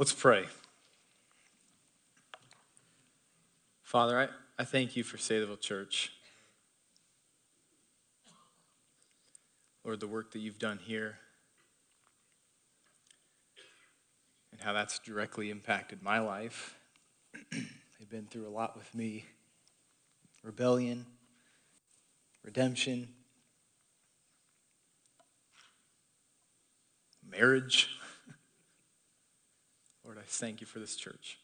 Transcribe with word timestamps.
Let's 0.00 0.14
pray. 0.14 0.46
Father, 3.82 4.18
I, 4.18 4.28
I 4.58 4.64
thank 4.64 4.96
you 4.96 5.04
for 5.04 5.18
Saylorville 5.18 5.60
Church. 5.60 6.10
Lord, 9.84 10.00
the 10.00 10.06
work 10.06 10.32
that 10.32 10.38
you've 10.38 10.58
done 10.58 10.78
here 10.82 11.18
and 14.50 14.62
how 14.62 14.72
that's 14.72 14.98
directly 15.00 15.50
impacted 15.50 16.02
my 16.02 16.18
life. 16.18 16.78
They've 17.52 18.08
been 18.08 18.24
through 18.24 18.48
a 18.48 18.54
lot 18.56 18.78
with 18.78 18.94
me 18.94 19.26
rebellion, 20.42 21.04
redemption, 22.42 23.06
marriage. 27.30 27.90
Lord, 30.10 30.18
I 30.18 30.26
thank 30.26 30.60
you 30.60 30.66
for 30.66 30.80
this 30.80 30.96
church. 30.96 31.38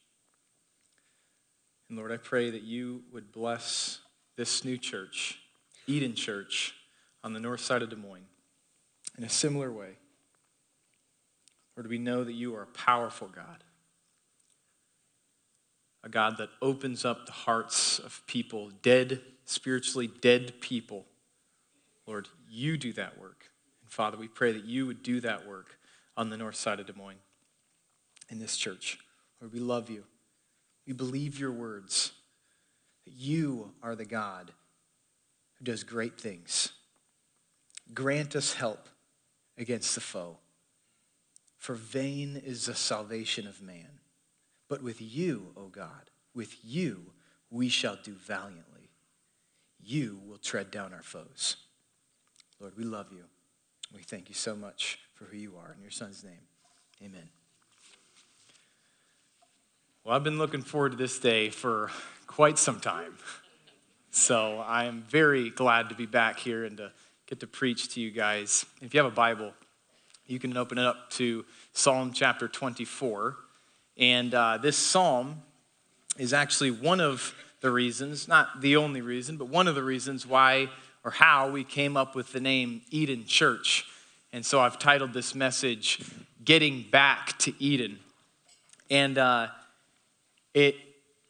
And 1.88 1.96
Lord, 1.96 2.10
I 2.10 2.16
pray 2.16 2.50
that 2.50 2.62
you 2.62 3.04
would 3.12 3.30
bless 3.30 4.00
this 4.34 4.64
new 4.64 4.76
church, 4.76 5.38
Eden 5.86 6.16
Church, 6.16 6.74
on 7.22 7.32
the 7.32 7.38
north 7.38 7.60
side 7.60 7.82
of 7.82 7.90
Des 7.90 7.94
Moines, 7.94 8.26
in 9.16 9.22
a 9.22 9.28
similar 9.28 9.70
way. 9.70 9.90
Lord, 11.76 11.88
we 11.88 11.98
know 11.98 12.24
that 12.24 12.32
you 12.32 12.56
are 12.56 12.62
a 12.62 12.66
powerful 12.66 13.28
God, 13.28 13.62
a 16.02 16.08
God 16.08 16.36
that 16.38 16.48
opens 16.60 17.04
up 17.04 17.26
the 17.26 17.32
hearts 17.32 18.00
of 18.00 18.20
people, 18.26 18.72
dead, 18.82 19.20
spiritually 19.44 20.08
dead 20.08 20.60
people. 20.60 21.06
Lord, 22.04 22.26
you 22.50 22.76
do 22.76 22.92
that 22.94 23.16
work. 23.16 23.48
And 23.84 23.92
Father, 23.92 24.16
we 24.16 24.26
pray 24.26 24.50
that 24.50 24.64
you 24.64 24.88
would 24.88 25.04
do 25.04 25.20
that 25.20 25.46
work 25.46 25.78
on 26.16 26.30
the 26.30 26.36
north 26.36 26.56
side 26.56 26.80
of 26.80 26.86
Des 26.86 26.94
Moines 26.94 27.20
in 28.28 28.38
this 28.38 28.56
church. 28.56 28.98
Lord, 29.40 29.52
we 29.52 29.60
love 29.60 29.90
you. 29.90 30.04
We 30.86 30.92
believe 30.92 31.38
your 31.38 31.52
words. 31.52 32.12
That 33.04 33.14
you 33.14 33.72
are 33.82 33.94
the 33.94 34.04
God 34.04 34.52
who 35.58 35.64
does 35.64 35.84
great 35.84 36.20
things. 36.20 36.72
Grant 37.94 38.34
us 38.34 38.54
help 38.54 38.88
against 39.56 39.94
the 39.94 40.00
foe. 40.00 40.38
For 41.58 41.74
vain 41.74 42.40
is 42.44 42.66
the 42.66 42.74
salvation 42.74 43.46
of 43.46 43.62
man. 43.62 44.00
But 44.68 44.82
with 44.82 45.00
you, 45.00 45.52
O 45.56 45.68
God, 45.68 46.10
with 46.34 46.56
you 46.64 47.12
we 47.50 47.68
shall 47.68 47.96
do 48.02 48.12
valiantly. 48.12 48.90
You 49.82 50.20
will 50.26 50.38
tread 50.38 50.70
down 50.70 50.92
our 50.92 51.02
foes. 51.02 51.56
Lord, 52.60 52.76
we 52.76 52.84
love 52.84 53.12
you. 53.12 53.24
We 53.94 54.02
thank 54.02 54.28
you 54.28 54.34
so 54.34 54.56
much 54.56 54.98
for 55.14 55.24
who 55.26 55.36
you 55.36 55.54
are. 55.56 55.72
In 55.74 55.82
your 55.82 55.90
son's 55.90 56.24
name, 56.24 56.46
amen. 57.02 57.28
Well, 60.06 60.14
I've 60.14 60.22
been 60.22 60.38
looking 60.38 60.62
forward 60.62 60.92
to 60.92 60.96
this 60.96 61.18
day 61.18 61.50
for 61.50 61.90
quite 62.28 62.58
some 62.58 62.78
time. 62.78 63.14
So 64.12 64.62
I 64.64 64.84
am 64.84 65.02
very 65.08 65.50
glad 65.50 65.88
to 65.88 65.96
be 65.96 66.06
back 66.06 66.38
here 66.38 66.64
and 66.64 66.76
to 66.76 66.92
get 67.26 67.40
to 67.40 67.48
preach 67.48 67.92
to 67.94 68.00
you 68.00 68.12
guys. 68.12 68.64
If 68.80 68.94
you 68.94 69.02
have 69.02 69.12
a 69.12 69.14
Bible, 69.16 69.52
you 70.28 70.38
can 70.38 70.56
open 70.56 70.78
it 70.78 70.86
up 70.86 71.10
to 71.14 71.44
Psalm 71.72 72.12
chapter 72.12 72.46
24. 72.46 73.34
And 73.98 74.32
uh, 74.32 74.58
this 74.58 74.76
psalm 74.76 75.42
is 76.16 76.32
actually 76.32 76.70
one 76.70 77.00
of 77.00 77.34
the 77.60 77.72
reasons, 77.72 78.28
not 78.28 78.60
the 78.60 78.76
only 78.76 79.00
reason, 79.00 79.36
but 79.36 79.48
one 79.48 79.66
of 79.66 79.74
the 79.74 79.82
reasons 79.82 80.24
why 80.24 80.68
or 81.02 81.10
how 81.10 81.50
we 81.50 81.64
came 81.64 81.96
up 81.96 82.14
with 82.14 82.32
the 82.32 82.38
name 82.38 82.82
Eden 82.92 83.24
Church. 83.26 83.84
And 84.32 84.46
so 84.46 84.60
I've 84.60 84.78
titled 84.78 85.14
this 85.14 85.34
message, 85.34 86.00
Getting 86.44 86.84
Back 86.92 87.36
to 87.38 87.60
Eden. 87.60 87.98
And 88.88 89.18
uh, 89.18 89.48
it 90.56 90.76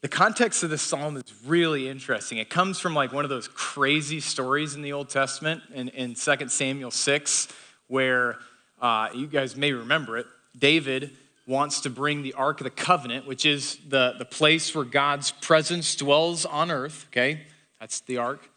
the 0.02 0.08
context 0.08 0.62
of 0.62 0.70
this 0.70 0.82
psalm 0.82 1.16
is 1.16 1.24
really 1.44 1.88
interesting. 1.88 2.38
It 2.38 2.48
comes 2.48 2.78
from 2.78 2.94
like 2.94 3.12
one 3.12 3.24
of 3.24 3.28
those 3.28 3.48
crazy 3.48 4.20
stories 4.20 4.76
in 4.76 4.82
the 4.82 4.92
Old 4.92 5.08
Testament 5.08 5.62
in, 5.74 5.88
in 5.88 6.14
2 6.14 6.48
Samuel 6.48 6.92
6, 6.92 7.48
where 7.88 8.36
uh, 8.80 9.08
you 9.14 9.26
guys 9.26 9.56
may 9.56 9.72
remember 9.72 10.16
it. 10.16 10.26
David 10.56 11.16
wants 11.48 11.80
to 11.80 11.90
bring 11.90 12.22
the 12.22 12.34
Ark 12.34 12.60
of 12.60 12.64
the 12.64 12.70
Covenant, 12.70 13.26
which 13.26 13.44
is 13.44 13.78
the, 13.88 14.14
the 14.16 14.24
place 14.24 14.72
where 14.76 14.84
God's 14.84 15.32
presence 15.32 15.96
dwells 15.96 16.44
on 16.44 16.70
earth, 16.70 17.06
okay? 17.10 17.46
That's 17.80 17.98
the 18.00 18.18
Ark. 18.18 18.48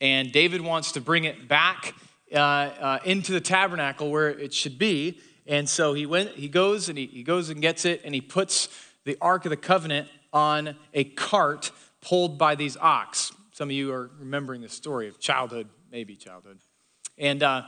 And 0.00 0.32
David 0.32 0.62
wants 0.62 0.92
to 0.92 1.02
bring 1.02 1.24
it 1.24 1.48
back 1.48 1.94
uh, 2.32 2.38
uh, 2.38 2.98
into 3.04 3.32
the 3.32 3.42
tabernacle 3.42 4.10
where 4.10 4.30
it 4.30 4.54
should 4.54 4.78
be. 4.78 5.20
And 5.46 5.68
so 5.68 5.92
he 5.92 6.06
went, 6.06 6.30
he 6.30 6.48
goes 6.48 6.88
and 6.88 6.96
he, 6.96 7.06
he 7.06 7.24
goes 7.24 7.50
and 7.50 7.60
gets 7.60 7.84
it, 7.84 8.00
and 8.06 8.14
he 8.14 8.22
puts 8.22 8.68
the 9.04 9.16
Ark 9.20 9.44
of 9.46 9.50
the 9.50 9.56
Covenant 9.56 10.08
on 10.32 10.76
a 10.92 11.04
cart 11.04 11.70
pulled 12.00 12.38
by 12.38 12.54
these 12.54 12.76
ox. 12.76 13.32
Some 13.52 13.68
of 13.68 13.72
you 13.72 13.92
are 13.92 14.10
remembering 14.18 14.60
the 14.60 14.68
story 14.68 15.08
of 15.08 15.20
childhood, 15.20 15.68
maybe 15.90 16.16
childhood. 16.16 16.58
And, 17.18 17.42
uh, 17.42 17.62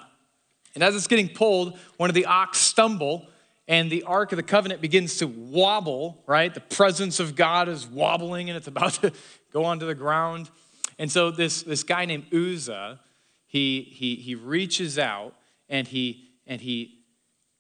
and 0.75 0.83
as 0.83 0.97
it's 0.97 1.07
getting 1.07 1.29
pulled, 1.29 1.79
one 1.97 2.11
of 2.11 2.15
the 2.15 2.27
ox 2.27 2.59
stumble, 2.59 3.29
and 3.69 3.91
the 3.91 4.03
Ark 4.05 4.33
of 4.33 4.37
the 4.37 4.43
Covenant 4.43 4.81
begins 4.81 5.19
to 5.19 5.27
wobble, 5.27 6.23
right? 6.27 6.53
The 6.53 6.61
presence 6.61 7.21
of 7.21 7.37
God 7.37 7.69
is 7.69 7.87
wobbling, 7.87 8.51
and 8.51 8.57
it's 8.57 8.67
about 8.67 8.95
to 8.95 9.13
go 9.53 9.65
onto 9.65 9.87
the 9.87 9.95
ground. 9.95 10.51
And 10.99 11.11
so 11.11 11.31
this, 11.31 11.63
this 11.63 11.83
guy 11.83 12.05
named 12.05 12.33
Uzzah, 12.33 13.01
he, 13.47 13.83
he, 13.93 14.17
he 14.17 14.35
reaches 14.35 14.99
out 14.99 15.35
and 15.69 15.87
he, 15.87 16.31
and 16.47 16.61
he 16.61 17.01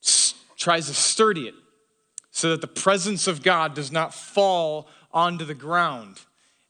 s- 0.02 0.34
tries 0.56 0.86
to 0.86 0.94
sturdy 0.94 1.48
it 1.48 1.54
so 2.36 2.50
that 2.50 2.60
the 2.60 2.66
presence 2.66 3.26
of 3.26 3.42
God 3.42 3.72
does 3.72 3.90
not 3.90 4.12
fall 4.12 4.88
onto 5.10 5.46
the 5.46 5.54
ground. 5.54 6.20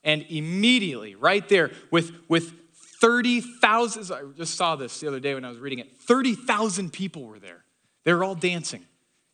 And 0.04 0.24
immediately, 0.28 1.16
right 1.16 1.46
there, 1.48 1.72
with, 1.90 2.12
with 2.28 2.52
30,000, 3.00 4.14
I 4.14 4.20
just 4.36 4.54
saw 4.54 4.76
this 4.76 5.00
the 5.00 5.08
other 5.08 5.18
day 5.18 5.34
when 5.34 5.44
I 5.44 5.48
was 5.48 5.58
reading 5.58 5.80
it, 5.80 5.96
30,000 5.96 6.92
people 6.92 7.26
were 7.26 7.40
there. 7.40 7.64
They 8.04 8.14
were 8.14 8.22
all 8.22 8.36
dancing, 8.36 8.84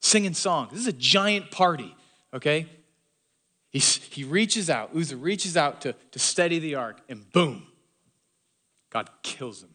singing 0.01 0.33
songs. 0.33 0.71
This 0.71 0.81
is 0.81 0.87
a 0.87 0.95
giant 0.95 1.51
party, 1.51 1.95
okay? 2.33 2.67
He's, 3.69 3.97
he 3.97 4.25
reaches 4.25 4.71
out, 4.71 4.97
Uzzah 4.97 5.19
reaches 5.19 5.59
out 5.59 5.83
to, 5.83 5.95
to 6.13 6.19
steady 6.19 6.59
the 6.59 6.77
ark, 6.77 7.03
and 7.11 7.31
boom, 7.31 7.67
God 8.89 9.11
kills 9.23 9.63
him 9.63 9.75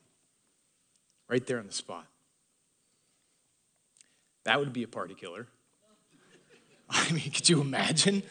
right 1.30 1.46
there 1.46 1.60
on 1.60 1.68
the 1.68 1.72
spot. 1.72 2.08
That 4.46 4.60
would 4.60 4.74
be 4.74 4.82
a 4.82 4.88
party 4.88 5.14
killer. 5.14 5.46
I 6.90 7.12
mean, 7.12 7.32
could 7.32 7.50
you 7.50 7.62
imagine 7.62 8.24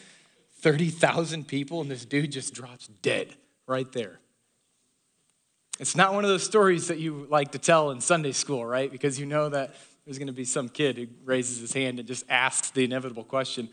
30,000 0.61 1.47
people 1.47 1.81
and 1.81 1.91
this 1.91 2.05
dude 2.05 2.31
just 2.31 2.53
drops 2.53 2.87
dead 2.87 3.35
right 3.67 3.91
there? 3.91 4.19
It's 5.79 5.95
not 5.95 6.13
one 6.13 6.23
of 6.23 6.29
those 6.29 6.43
stories 6.43 6.87
that 6.87 6.97
you 6.97 7.27
like 7.29 7.51
to 7.51 7.59
tell 7.59 7.91
in 7.91 8.01
Sunday 8.01 8.31
school, 8.31 8.65
right? 8.65 8.91
Because 8.91 9.19
you 9.19 9.27
know 9.27 9.49
that 9.49 9.75
there's 10.05 10.17
going 10.17 10.27
to 10.27 10.33
be 10.33 10.45
some 10.45 10.69
kid 10.69 10.97
who 10.97 11.07
raises 11.23 11.59
his 11.59 11.73
hand 11.73 11.99
and 11.99 12.07
just 12.07 12.25
asks 12.29 12.71
the 12.71 12.83
inevitable 12.83 13.23
question 13.23 13.69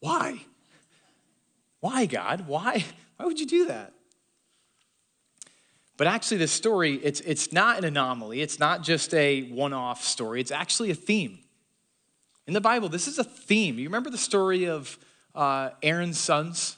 why? 0.00 0.38
Why, 1.80 2.04
God? 2.04 2.46
Why? 2.46 2.84
Why 3.16 3.26
would 3.26 3.40
you 3.40 3.46
do 3.46 3.66
that? 3.66 3.94
But 5.96 6.08
actually, 6.08 6.38
this 6.38 6.52
story, 6.52 6.94
it's, 6.96 7.20
it's 7.20 7.52
not 7.52 7.78
an 7.78 7.84
anomaly. 7.84 8.40
It's 8.40 8.58
not 8.58 8.82
just 8.82 9.14
a 9.14 9.42
one 9.50 9.72
off 9.72 10.02
story. 10.02 10.40
It's 10.40 10.50
actually 10.50 10.90
a 10.90 10.94
theme. 10.94 11.38
In 12.46 12.52
the 12.52 12.60
Bible, 12.60 12.88
this 12.88 13.08
is 13.08 13.18
a 13.18 13.24
theme. 13.24 13.78
You 13.78 13.84
remember 13.84 14.10
the 14.10 14.18
story 14.18 14.66
of 14.66 14.98
uh, 15.34 15.70
Aaron's 15.82 16.18
sons 16.18 16.76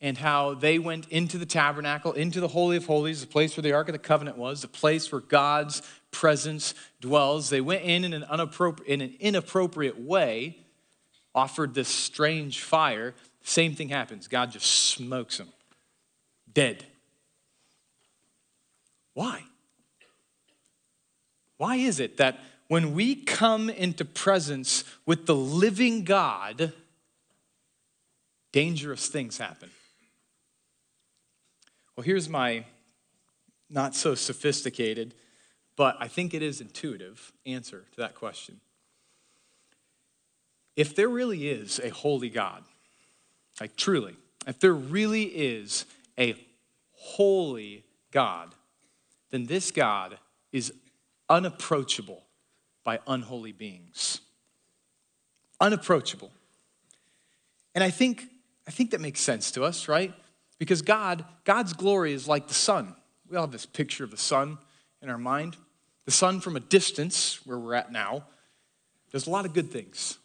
and 0.00 0.18
how 0.18 0.54
they 0.54 0.78
went 0.78 1.06
into 1.08 1.38
the 1.38 1.46
tabernacle, 1.46 2.12
into 2.12 2.40
the 2.40 2.48
Holy 2.48 2.76
of 2.76 2.86
Holies, 2.86 3.20
the 3.20 3.26
place 3.26 3.56
where 3.56 3.62
the 3.62 3.72
Ark 3.72 3.88
of 3.88 3.92
the 3.92 3.98
Covenant 3.98 4.36
was, 4.36 4.62
the 4.62 4.68
place 4.68 5.12
where 5.12 5.20
God's 5.20 5.82
presence 6.10 6.74
dwells. 7.00 7.50
They 7.50 7.60
went 7.60 7.84
in 7.84 8.04
in 8.04 8.12
an, 8.12 8.24
in 8.86 9.00
an 9.00 9.14
inappropriate 9.20 10.00
way, 10.00 10.56
offered 11.34 11.74
this 11.74 11.88
strange 11.88 12.62
fire. 12.62 13.14
Same 13.44 13.74
thing 13.74 13.90
happens. 13.90 14.28
God 14.28 14.50
just 14.50 14.66
smokes 14.66 15.38
them, 15.38 15.48
dead. 16.52 16.84
Why? 19.14 19.44
Why 21.58 21.76
is 21.76 22.00
it 22.00 22.16
that 22.16 22.40
when 22.72 22.94
we 22.94 23.14
come 23.14 23.68
into 23.68 24.02
presence 24.02 24.82
with 25.04 25.26
the 25.26 25.34
living 25.34 26.04
God, 26.04 26.72
dangerous 28.50 29.08
things 29.08 29.36
happen. 29.36 29.68
Well, 31.94 32.04
here's 32.04 32.30
my 32.30 32.64
not 33.68 33.94
so 33.94 34.14
sophisticated, 34.14 35.12
but 35.76 35.98
I 36.00 36.08
think 36.08 36.32
it 36.32 36.40
is 36.40 36.62
intuitive 36.62 37.34
answer 37.44 37.84
to 37.90 38.00
that 38.00 38.14
question. 38.14 38.58
If 40.74 40.96
there 40.96 41.10
really 41.10 41.50
is 41.50 41.78
a 41.78 41.90
holy 41.90 42.30
God, 42.30 42.64
like 43.60 43.76
truly, 43.76 44.16
if 44.46 44.58
there 44.58 44.72
really 44.72 45.24
is 45.24 45.84
a 46.18 46.36
holy 46.92 47.84
God, 48.12 48.54
then 49.28 49.44
this 49.44 49.70
God 49.70 50.16
is 50.52 50.72
unapproachable 51.28 52.22
by 52.84 52.98
unholy 53.06 53.52
beings. 53.52 54.20
unapproachable. 55.60 56.30
And 57.74 57.84
I 57.84 57.90
think, 57.90 58.24
I 58.66 58.70
think 58.72 58.90
that 58.90 59.00
makes 59.00 59.20
sense 59.20 59.52
to 59.52 59.62
us, 59.62 59.88
right? 59.88 60.12
Because 60.58 60.82
God, 60.82 61.24
God's 61.44 61.72
glory 61.72 62.12
is 62.12 62.28
like 62.28 62.48
the 62.48 62.54
sun. 62.54 62.94
We 63.30 63.36
all 63.36 63.44
have 63.44 63.52
this 63.52 63.64
picture 63.64 64.04
of 64.04 64.10
the 64.10 64.16
sun 64.16 64.58
in 65.00 65.08
our 65.08 65.18
mind. 65.18 65.56
The 66.04 66.10
sun 66.10 66.40
from 66.40 66.56
a 66.56 66.60
distance, 66.60 67.38
where 67.46 67.58
we're 67.58 67.74
at 67.74 67.92
now, 67.92 68.24
does 69.12 69.26
a 69.26 69.30
lot 69.30 69.46
of 69.46 69.54
good 69.54 69.70
things, 69.70 70.18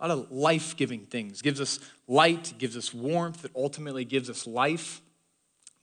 a 0.00 0.08
lot 0.08 0.18
of 0.18 0.32
life 0.32 0.76
giving 0.76 1.06
things. 1.06 1.40
Gives 1.40 1.60
us 1.60 1.78
light, 2.08 2.54
gives 2.58 2.76
us 2.76 2.92
warmth, 2.92 3.42
that 3.42 3.54
ultimately 3.54 4.04
gives 4.04 4.28
us 4.28 4.46
life. 4.46 5.00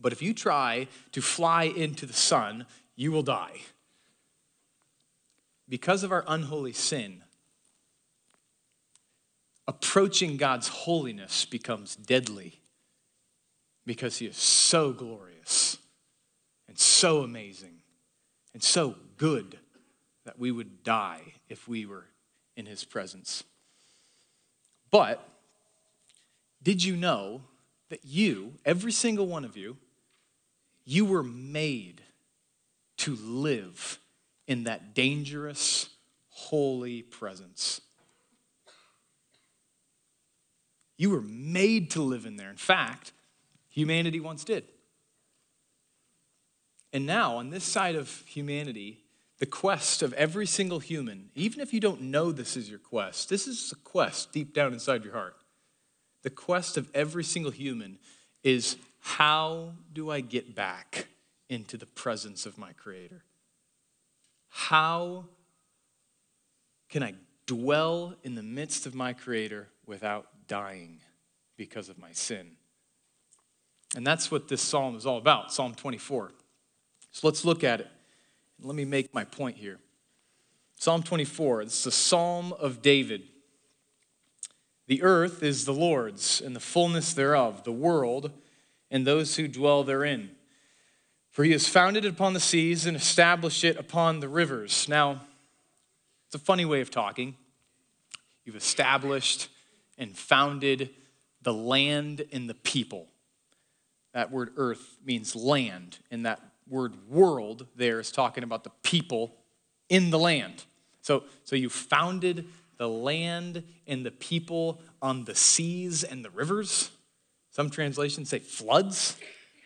But 0.02 0.12
if 0.12 0.22
you 0.22 0.34
try 0.34 0.88
to 1.14 1.22
fly 1.22 1.64
into 1.64 2.06
the 2.06 2.14
sun, 2.14 2.66
you 2.96 3.12
will 3.12 3.24
die. 3.24 3.62
Because 5.70 6.04
of 6.04 6.12
our 6.12 6.24
unholy 6.28 6.74
sin, 6.74 7.24
approaching 9.68 10.38
God's 10.38 10.70
holiness 10.70 11.46
becomes 11.46 11.96
deadly 11.96 12.62
because 13.86 14.18
He 14.18 14.26
is 14.26 14.38
so 14.38 14.94
glorious 14.94 15.78
and 16.68 16.78
so 16.78 17.22
amazing 17.22 17.82
and 18.54 18.64
so 18.64 18.96
good 19.18 19.58
that 20.26 20.40
we 20.40 20.52
would 20.52 20.84
die 20.84 21.22
if 21.50 21.68
we 21.68 21.86
were 21.86 22.06
in 22.56 22.66
His 22.66 22.84
presence. 22.84 23.44
But 24.90 25.28
did 26.64 26.84
you 26.84 26.96
know 26.96 27.42
that 27.90 28.04
you, 28.04 28.54
every 28.66 28.92
single 28.92 29.28
one 29.28 29.46
of 29.46 29.58
you, 29.58 29.78
you 30.86 31.06
were 31.06 31.24
made 31.24 32.02
to 32.98 33.16
live 33.16 34.00
in 34.48 34.64
that 34.64 34.94
dangerous, 34.94 35.90
holy 36.30 37.02
presence? 37.02 37.82
You 40.98 41.12
were 41.12 41.22
made 41.22 41.92
to 41.92 42.02
live 42.02 42.26
in 42.26 42.38
there. 42.38 42.50
In 42.50 42.56
fact, 42.56 43.12
humanity 43.70 44.20
once 44.20 44.44
did. 44.44 44.64
And 46.92 47.06
now, 47.06 47.36
on 47.38 47.50
this 47.50 47.64
side 47.64 47.96
of 47.96 48.24
humanity, 48.26 49.04
the 49.40 49.46
quest 49.46 50.02
of 50.02 50.14
every 50.14 50.48
single 50.48 50.80
human, 50.80 51.30
even 51.36 51.62
if 51.62 51.74
you 51.74 51.80
don't 51.80 52.02
know 52.02 52.32
this 52.32 52.58
is 52.58 52.70
your 52.70 52.80
quest, 52.80 53.30
this 53.30 53.48
is 53.48 53.72
a 53.72 53.76
quest 53.76 54.32
deep 54.32 54.54
down 54.54 54.74
inside 54.74 55.04
your 55.04 55.14
heart. 55.14 55.36
The 56.24 56.30
quest 56.32 56.78
of 56.78 56.90
every 56.96 57.24
single 57.24 57.52
human 57.52 58.00
is 58.44 58.78
how 59.00 59.74
do 59.94 60.10
I 60.10 60.22
get 60.22 60.56
back 60.56 61.08
into 61.50 61.78
the 61.78 61.86
presence 61.86 62.46
of 62.46 62.58
my 62.58 62.74
Creator? 62.74 63.24
How 64.58 65.26
can 66.90 67.04
I 67.04 67.14
dwell 67.48 68.16
in 68.24 68.36
the 68.36 68.44
midst 68.44 68.86
of 68.86 68.94
my 68.94 69.14
Creator 69.14 69.68
without 69.86 70.28
dying 70.48 71.00
because 71.56 71.90
of 71.90 71.98
my 71.98 72.12
sin. 72.12 72.52
And 73.96 74.06
that's 74.06 74.30
what 74.30 74.48
this 74.48 74.62
psalm 74.62 74.96
is 74.96 75.06
all 75.06 75.18
about, 75.18 75.52
Psalm 75.52 75.74
24. 75.74 76.34
So 77.12 77.28
let's 77.28 77.46
look 77.46 77.64
at 77.64 77.80
it. 77.80 77.88
Let 78.62 78.76
me 78.76 78.86
make 78.86 79.14
my 79.14 79.24
point 79.24 79.58
here. 79.58 79.80
Psalm 80.76 81.02
24, 81.02 81.64
this 81.66 81.80
is 81.80 81.88
a 81.88 81.92
psalm 81.92 82.54
of 82.54 82.82
David. 82.82 83.24
The 84.88 85.02
earth 85.02 85.42
is 85.42 85.66
the 85.66 85.74
Lord's, 85.74 86.42
and 86.42 86.56
the 86.56 86.60
fullness 86.60 87.14
thereof, 87.14 87.64
the 87.64 87.72
world, 87.72 88.32
and 88.92 89.06
those 89.06 89.36
who 89.36 89.48
dwell 89.48 89.84
therein. 89.84 90.32
For 91.38 91.44
he 91.44 91.52
has 91.52 91.68
founded 91.68 92.04
it 92.04 92.08
upon 92.08 92.34
the 92.34 92.40
seas 92.40 92.88
and 92.88 92.98
established 92.98 93.64
it 93.64 93.78
upon 93.78 94.22
the 94.22 94.28
rivers. 94.28 94.90
Now, 94.90 95.22
it's 96.26 96.34
a 96.34 96.40
funny 96.40 96.66
way 96.66 96.82
of 96.82 96.90
talking. 96.90 97.36
You've 98.44 98.56
established 98.56 99.48
and 100.00 100.18
founded 100.18 100.90
the 101.44 101.54
land 101.54 102.26
and 102.32 102.50
the 102.50 102.56
people. 102.56 103.06
That 104.16 104.32
word 104.32 104.50
earth 104.58 104.98
means 105.06 105.36
land, 105.36 106.00
and 106.10 106.26
that 106.26 106.42
word 106.68 107.08
world 107.08 107.68
there 107.76 108.00
is 108.00 108.12
talking 108.12 108.44
about 108.44 108.64
the 108.64 108.72
people 108.82 109.36
in 109.90 110.10
the 110.10 110.18
land. 110.18 110.64
So, 111.04 111.24
so 111.44 111.56
you 111.56 111.70
founded 111.70 112.48
the 112.78 112.90
land 112.90 113.62
and 113.86 114.04
the 114.04 114.10
people 114.10 114.82
on 115.04 115.26
the 115.26 115.36
seas 115.36 116.04
and 116.04 116.26
the 116.26 116.32
rivers. 116.32 116.90
Some 117.52 117.70
translations 117.70 118.28
say 118.30 118.40
floods. 118.40 119.18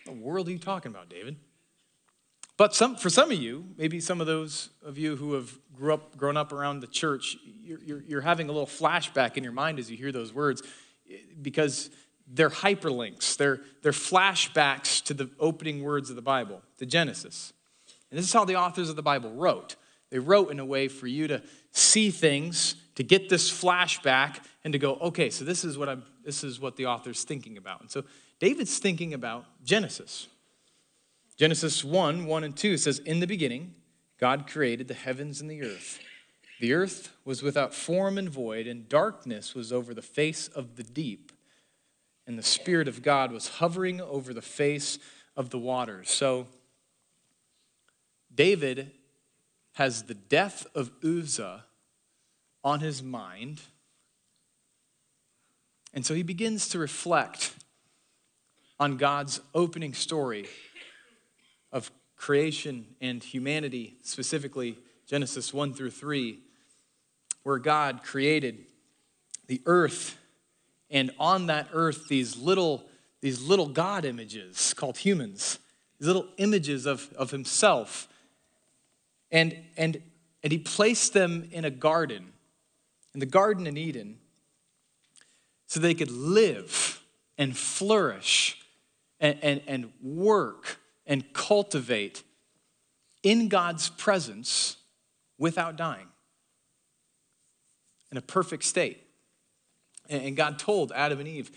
What 0.04 0.18
the 0.18 0.22
world 0.22 0.50
are 0.50 0.52
you 0.52 0.60
talking 0.60 0.92
about, 0.92 1.08
David? 1.08 1.38
But 2.62 2.76
some, 2.76 2.96
for 2.96 3.10
some 3.10 3.32
of 3.32 3.42
you, 3.42 3.66
maybe 3.76 4.00
some 4.00 4.22
of 4.22 4.28
those 4.28 4.70
of 4.86 4.96
you 4.96 5.16
who 5.16 5.34
have 5.34 5.52
grew 5.74 5.96
up, 5.96 6.16
grown 6.16 6.38
up 6.38 6.54
around 6.54 6.82
the 6.82 6.86
church, 6.86 7.36
you're, 7.44 7.80
you're, 7.80 8.04
you're 8.04 8.22
having 8.22 8.50
a 8.50 8.52
little 8.52 8.68
flashback 8.68 9.36
in 9.36 9.44
your 9.44 9.52
mind 9.52 9.80
as 9.80 9.90
you 9.90 9.98
hear 9.98 10.12
those 10.12 10.32
words 10.32 10.62
because 11.42 11.90
they're 12.28 12.52
hyperlinks, 12.52 13.36
they're, 13.36 13.62
they're 13.82 13.92
flashbacks 13.92 15.04
to 15.06 15.16
the 15.16 15.28
opening 15.40 15.82
words 15.82 16.12
of 16.12 16.16
the 16.16 16.22
Bible, 16.22 16.62
to 16.78 16.86
Genesis. 16.86 17.52
And 18.12 18.20
this 18.20 18.28
is 18.28 18.34
how 18.34 18.46
the 18.46 18.58
authors 18.58 18.92
of 18.92 18.96
the 18.96 19.02
Bible 19.02 19.32
wrote. 19.32 19.76
They 20.12 20.20
wrote 20.20 20.52
in 20.52 20.60
a 20.60 20.66
way 20.66 20.88
for 20.88 21.08
you 21.08 21.28
to 21.30 21.42
see 21.72 22.12
things, 22.12 22.76
to 22.94 23.04
get 23.04 23.28
this 23.28 23.50
flashback, 23.52 24.38
and 24.64 24.72
to 24.72 24.78
go, 24.78 24.98
okay, 24.98 25.32
so 25.32 25.44
this 25.46 25.66
is 25.66 25.80
what 25.80 25.90
I'm 25.90 26.04
this 26.24 26.44
is 26.44 26.60
what 26.60 26.76
the 26.76 26.86
author's 26.86 27.24
thinking 27.24 27.58
about. 27.58 27.82
And 27.82 27.90
so 27.90 28.04
David's 28.40 28.78
thinking 28.78 29.16
about 29.16 29.46
Genesis. 29.64 30.28
Genesis 31.42 31.84
1 31.84 32.28
1 32.28 32.44
and 32.44 32.56
2 32.56 32.78
says, 32.78 33.00
In 33.00 33.20
the 33.20 33.26
beginning, 33.26 33.74
God 34.20 34.46
created 34.46 34.88
the 34.88 34.94
heavens 34.94 35.42
and 35.42 35.50
the 35.50 35.64
earth. 35.64 35.98
The 36.60 36.72
earth 36.72 37.18
was 37.26 37.42
without 37.42 37.74
form 37.74 38.20
and 38.20 38.30
void, 38.30 38.68
and 38.68 38.88
darkness 38.88 39.56
was 39.56 39.74
over 39.74 39.96
the 39.96 40.04
face 40.04 40.48
of 40.50 40.76
the 40.76 40.84
deep. 40.84 41.32
And 42.28 42.38
the 42.38 42.44
Spirit 42.44 42.88
of 42.88 43.02
God 43.02 43.32
was 43.32 43.48
hovering 43.48 44.00
over 44.00 44.36
the 44.36 44.42
face 44.44 45.00
of 45.36 45.50
the 45.50 45.58
waters. 45.58 46.12
So, 46.12 46.46
David 48.32 48.92
has 49.74 50.04
the 50.04 50.14
death 50.14 50.68
of 50.76 50.92
Uzzah 51.04 51.66
on 52.64 52.82
his 52.82 53.02
mind. 53.02 53.62
And 55.92 56.06
so 56.06 56.14
he 56.14 56.22
begins 56.22 56.70
to 56.70 56.78
reflect 56.78 57.56
on 58.80 58.98
God's 58.98 59.42
opening 59.56 59.96
story 59.96 60.48
of 61.72 61.92
creation 62.16 62.86
and 63.02 63.24
humanity, 63.24 63.96
specifically 64.04 64.78
Genesis 65.08 65.54
1 65.54 65.74
through 65.74 65.92
3, 65.92 66.40
where 67.44 67.58
God 67.58 68.04
created 68.04 68.66
the 69.48 69.62
earth, 69.66 70.18
and 70.90 71.12
on 71.20 71.48
that 71.48 71.68
earth, 71.74 72.08
these 72.08 72.38
little, 72.38 72.84
these 73.22 73.42
little 73.42 73.68
God 73.68 74.06
images 74.06 74.74
called 74.74 74.98
humans, 74.98 75.60
these 76.00 76.08
little 76.08 76.28
images 76.38 76.86
of, 76.86 77.12
of 77.14 77.32
himself. 77.32 78.08
And, 79.32 79.58
and, 79.78 80.02
and 80.44 80.52
he 80.52 80.60
placed 80.60 81.14
them 81.14 81.50
in 81.52 81.66
a 81.66 81.70
garden, 81.72 82.34
in 83.14 83.20
the 83.20 83.26
Garden 83.26 83.68
in 83.68 83.78
Eden, 83.78 84.18
so 85.68 85.80
they 85.80 85.94
could 85.94 86.12
live 86.12 87.02
and 87.38 87.58
flourish 87.58 88.58
and, 89.20 89.38
and, 89.42 89.62
and 89.68 89.92
work 90.02 90.78
and 91.06 91.34
cultivate 91.34 92.24
in 93.24 93.48
God's 93.48 93.90
presence 93.90 94.78
without 95.38 95.76
dying 95.76 96.08
in 98.12 98.18
a 98.18 98.22
perfect 98.22 98.64
state. 98.64 99.08
And 100.10 100.36
God 100.36 100.60
told 100.60 100.92
Adam 100.92 101.20
and 101.20 101.28
Eve, 101.28 101.52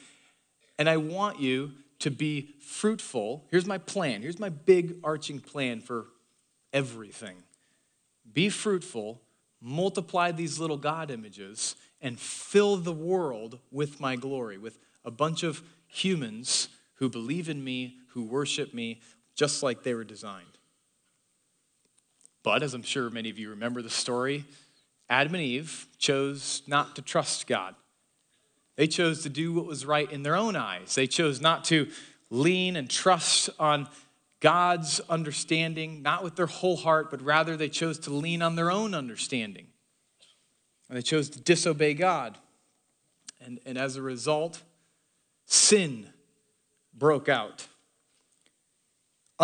and 0.78 0.88
I 0.88 0.96
want 0.96 1.40
you 1.40 1.72
to 2.00 2.10
be 2.10 2.54
fruitful. 2.60 3.44
Here's 3.50 3.66
my 3.66 3.78
plan. 3.78 4.22
Here's 4.22 4.38
my 4.38 4.48
big 4.48 4.96
arching 5.02 5.40
plan 5.40 5.80
for 5.80 6.06
everything. 6.72 7.36
Be 8.32 8.48
fruitful, 8.48 9.22
multiply 9.60 10.30
these 10.30 10.58
little 10.58 10.76
God 10.76 11.10
images, 11.10 11.76
and 12.00 12.18
fill 12.18 12.76
the 12.76 12.92
world 12.92 13.58
with 13.70 14.00
my 14.00 14.16
glory, 14.16 14.58
with 14.58 14.78
a 15.04 15.10
bunch 15.10 15.42
of 15.42 15.62
humans 15.86 16.68
who 16.96 17.08
believe 17.08 17.48
in 17.48 17.64
me, 17.64 17.96
who 18.10 18.22
worship 18.22 18.74
me, 18.74 19.00
just 19.34 19.62
like 19.62 19.82
they 19.82 19.94
were 19.94 20.04
designed. 20.04 20.46
But 22.42 22.62
as 22.62 22.74
I'm 22.74 22.82
sure 22.82 23.10
many 23.10 23.30
of 23.30 23.38
you 23.38 23.50
remember 23.50 23.82
the 23.82 23.90
story, 23.90 24.44
Adam 25.08 25.34
and 25.34 25.42
Eve 25.42 25.86
chose 25.98 26.62
not 26.66 26.96
to 26.96 27.02
trust 27.02 27.46
God. 27.46 27.74
They 28.76 28.86
chose 28.86 29.22
to 29.22 29.28
do 29.28 29.52
what 29.52 29.66
was 29.66 29.86
right 29.86 30.10
in 30.10 30.22
their 30.22 30.36
own 30.36 30.56
eyes. 30.56 30.94
They 30.94 31.06
chose 31.06 31.40
not 31.40 31.64
to 31.64 31.88
lean 32.30 32.76
and 32.76 32.90
trust 32.90 33.50
on 33.58 33.88
God's 34.40 35.00
understanding, 35.08 36.02
not 36.02 36.22
with 36.22 36.36
their 36.36 36.46
whole 36.46 36.76
heart, 36.76 37.10
but 37.10 37.22
rather 37.22 37.56
they 37.56 37.68
chose 37.68 37.98
to 38.00 38.10
lean 38.10 38.42
on 38.42 38.56
their 38.56 38.70
own 38.70 38.94
understanding. 38.94 39.66
And 40.88 40.98
they 40.98 41.02
chose 41.02 41.30
to 41.30 41.40
disobey 41.40 41.94
God. 41.94 42.36
And, 43.40 43.60
and 43.64 43.78
as 43.78 43.96
a 43.96 44.02
result, 44.02 44.62
sin 45.46 46.08
broke 46.92 47.28
out 47.28 47.66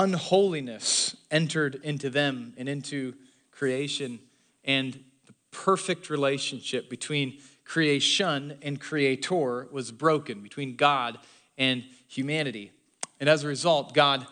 unholiness 0.00 1.14
entered 1.30 1.78
into 1.82 2.08
them 2.08 2.54
and 2.56 2.70
into 2.70 3.14
creation, 3.50 4.18
and 4.64 4.94
the 5.26 5.34
perfect 5.50 6.08
relationship 6.08 6.88
between 6.88 7.38
creation 7.66 8.56
and 8.62 8.80
creator 8.80 9.68
was 9.70 9.92
broken 9.92 10.40
between 10.40 10.74
God 10.74 11.18
and 11.58 11.84
humanity. 12.08 12.72
And 13.20 13.28
as 13.28 13.44
a 13.44 13.48
result, 13.48 13.92
God 13.92 14.26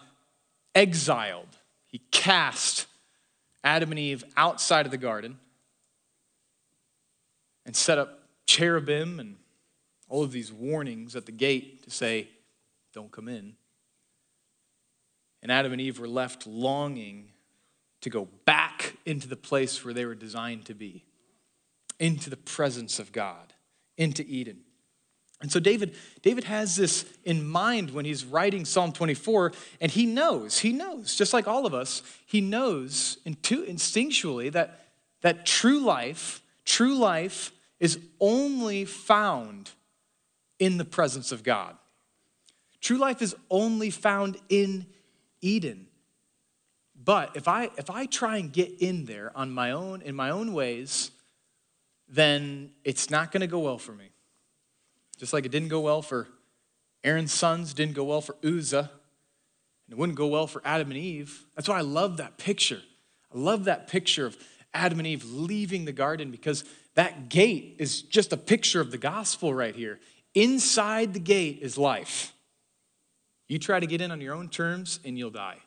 exiled, 0.74 1.58
He 1.86 2.00
cast 2.10 2.86
Adam 3.62 3.90
and 3.90 3.98
Eve 3.98 4.24
outside 4.38 4.86
of 4.86 4.90
the 4.90 4.96
garden 4.96 5.38
and 7.66 7.76
set 7.76 7.98
up 7.98 8.22
cherubim 8.46 9.20
and 9.20 9.36
all 10.08 10.22
of 10.22 10.32
these 10.32 10.50
warnings 10.50 11.14
at 11.14 11.26
the 11.26 11.32
gate 11.32 11.82
to 11.82 11.90
say, 11.90 12.28
don't 12.94 13.12
come 13.12 13.28
in. 13.28 13.52
And 15.42 15.52
Adam 15.52 15.72
and 15.72 15.80
Eve 15.80 15.98
were 15.98 16.08
left 16.08 16.46
longing 16.46 17.30
to 18.00 18.10
go 18.10 18.28
back 18.44 18.96
into 19.04 19.28
the 19.28 19.36
place 19.36 19.84
where 19.84 19.94
they 19.94 20.04
were 20.04 20.14
designed 20.14 20.66
to 20.66 20.74
be, 20.74 21.04
into 21.98 22.30
the 22.30 22.36
presence 22.36 22.98
of 22.98 23.12
God, 23.12 23.54
into 23.96 24.24
Eden. 24.26 24.60
And 25.40 25.52
so 25.52 25.60
David, 25.60 25.94
David 26.22 26.44
has 26.44 26.74
this 26.74 27.04
in 27.24 27.46
mind 27.46 27.90
when 27.90 28.04
he's 28.04 28.24
writing 28.24 28.64
Psalm 28.64 28.92
24, 28.92 29.52
and 29.80 29.90
he 29.90 30.04
knows, 30.04 30.58
he 30.58 30.72
knows, 30.72 31.14
just 31.14 31.32
like 31.32 31.46
all 31.46 31.64
of 31.64 31.74
us, 31.74 32.02
he 32.26 32.40
knows 32.40 33.18
instinctually 33.24 34.50
that, 34.52 34.80
that 35.20 35.46
true 35.46 35.80
life, 35.80 36.42
true 36.64 36.96
life 36.96 37.52
is 37.78 38.00
only 38.20 38.84
found 38.84 39.70
in 40.58 40.76
the 40.76 40.84
presence 40.84 41.30
of 41.30 41.44
God. 41.44 41.76
True 42.80 42.98
life 42.98 43.22
is 43.22 43.36
only 43.48 43.90
found 43.90 44.38
in 44.48 44.86
Eden. 45.40 45.86
But 47.02 47.36
if 47.36 47.46
I 47.48 47.70
if 47.76 47.90
I 47.90 48.06
try 48.06 48.38
and 48.38 48.52
get 48.52 48.80
in 48.80 49.04
there 49.04 49.32
on 49.34 49.50
my 49.50 49.70
own 49.70 50.02
in 50.02 50.14
my 50.14 50.30
own 50.30 50.52
ways, 50.52 51.10
then 52.08 52.70
it's 52.84 53.10
not 53.10 53.30
going 53.30 53.40
to 53.42 53.46
go 53.46 53.60
well 53.60 53.78
for 53.78 53.92
me. 53.92 54.10
Just 55.18 55.32
like 55.32 55.44
it 55.44 55.52
didn't 55.52 55.68
go 55.68 55.80
well 55.80 56.02
for 56.02 56.28
Aaron's 57.04 57.32
sons, 57.32 57.74
didn't 57.74 57.94
go 57.94 58.04
well 58.04 58.20
for 58.20 58.36
Uzzah, 58.44 58.90
and 59.86 59.92
it 59.92 59.98
wouldn't 59.98 60.18
go 60.18 60.26
well 60.26 60.46
for 60.46 60.60
Adam 60.64 60.90
and 60.90 60.98
Eve. 60.98 61.44
That's 61.54 61.68
why 61.68 61.78
I 61.78 61.82
love 61.82 62.16
that 62.16 62.38
picture. 62.38 62.82
I 63.34 63.38
love 63.38 63.64
that 63.64 63.88
picture 63.88 64.26
of 64.26 64.36
Adam 64.74 64.98
and 64.98 65.06
Eve 65.06 65.24
leaving 65.24 65.84
the 65.84 65.92
garden 65.92 66.30
because 66.30 66.64
that 66.94 67.28
gate 67.28 67.76
is 67.78 68.02
just 68.02 68.32
a 68.32 68.36
picture 68.36 68.80
of 68.80 68.90
the 68.90 68.98
gospel 68.98 69.54
right 69.54 69.74
here. 69.74 70.00
Inside 70.34 71.14
the 71.14 71.20
gate 71.20 71.58
is 71.62 71.78
life. 71.78 72.32
You 73.48 73.58
try 73.58 73.80
to 73.80 73.86
get 73.86 74.00
in 74.00 74.10
on 74.10 74.20
your 74.20 74.34
own 74.34 74.48
terms 74.48 75.00
and 75.04 75.18
you'll 75.18 75.30
die. 75.30 75.58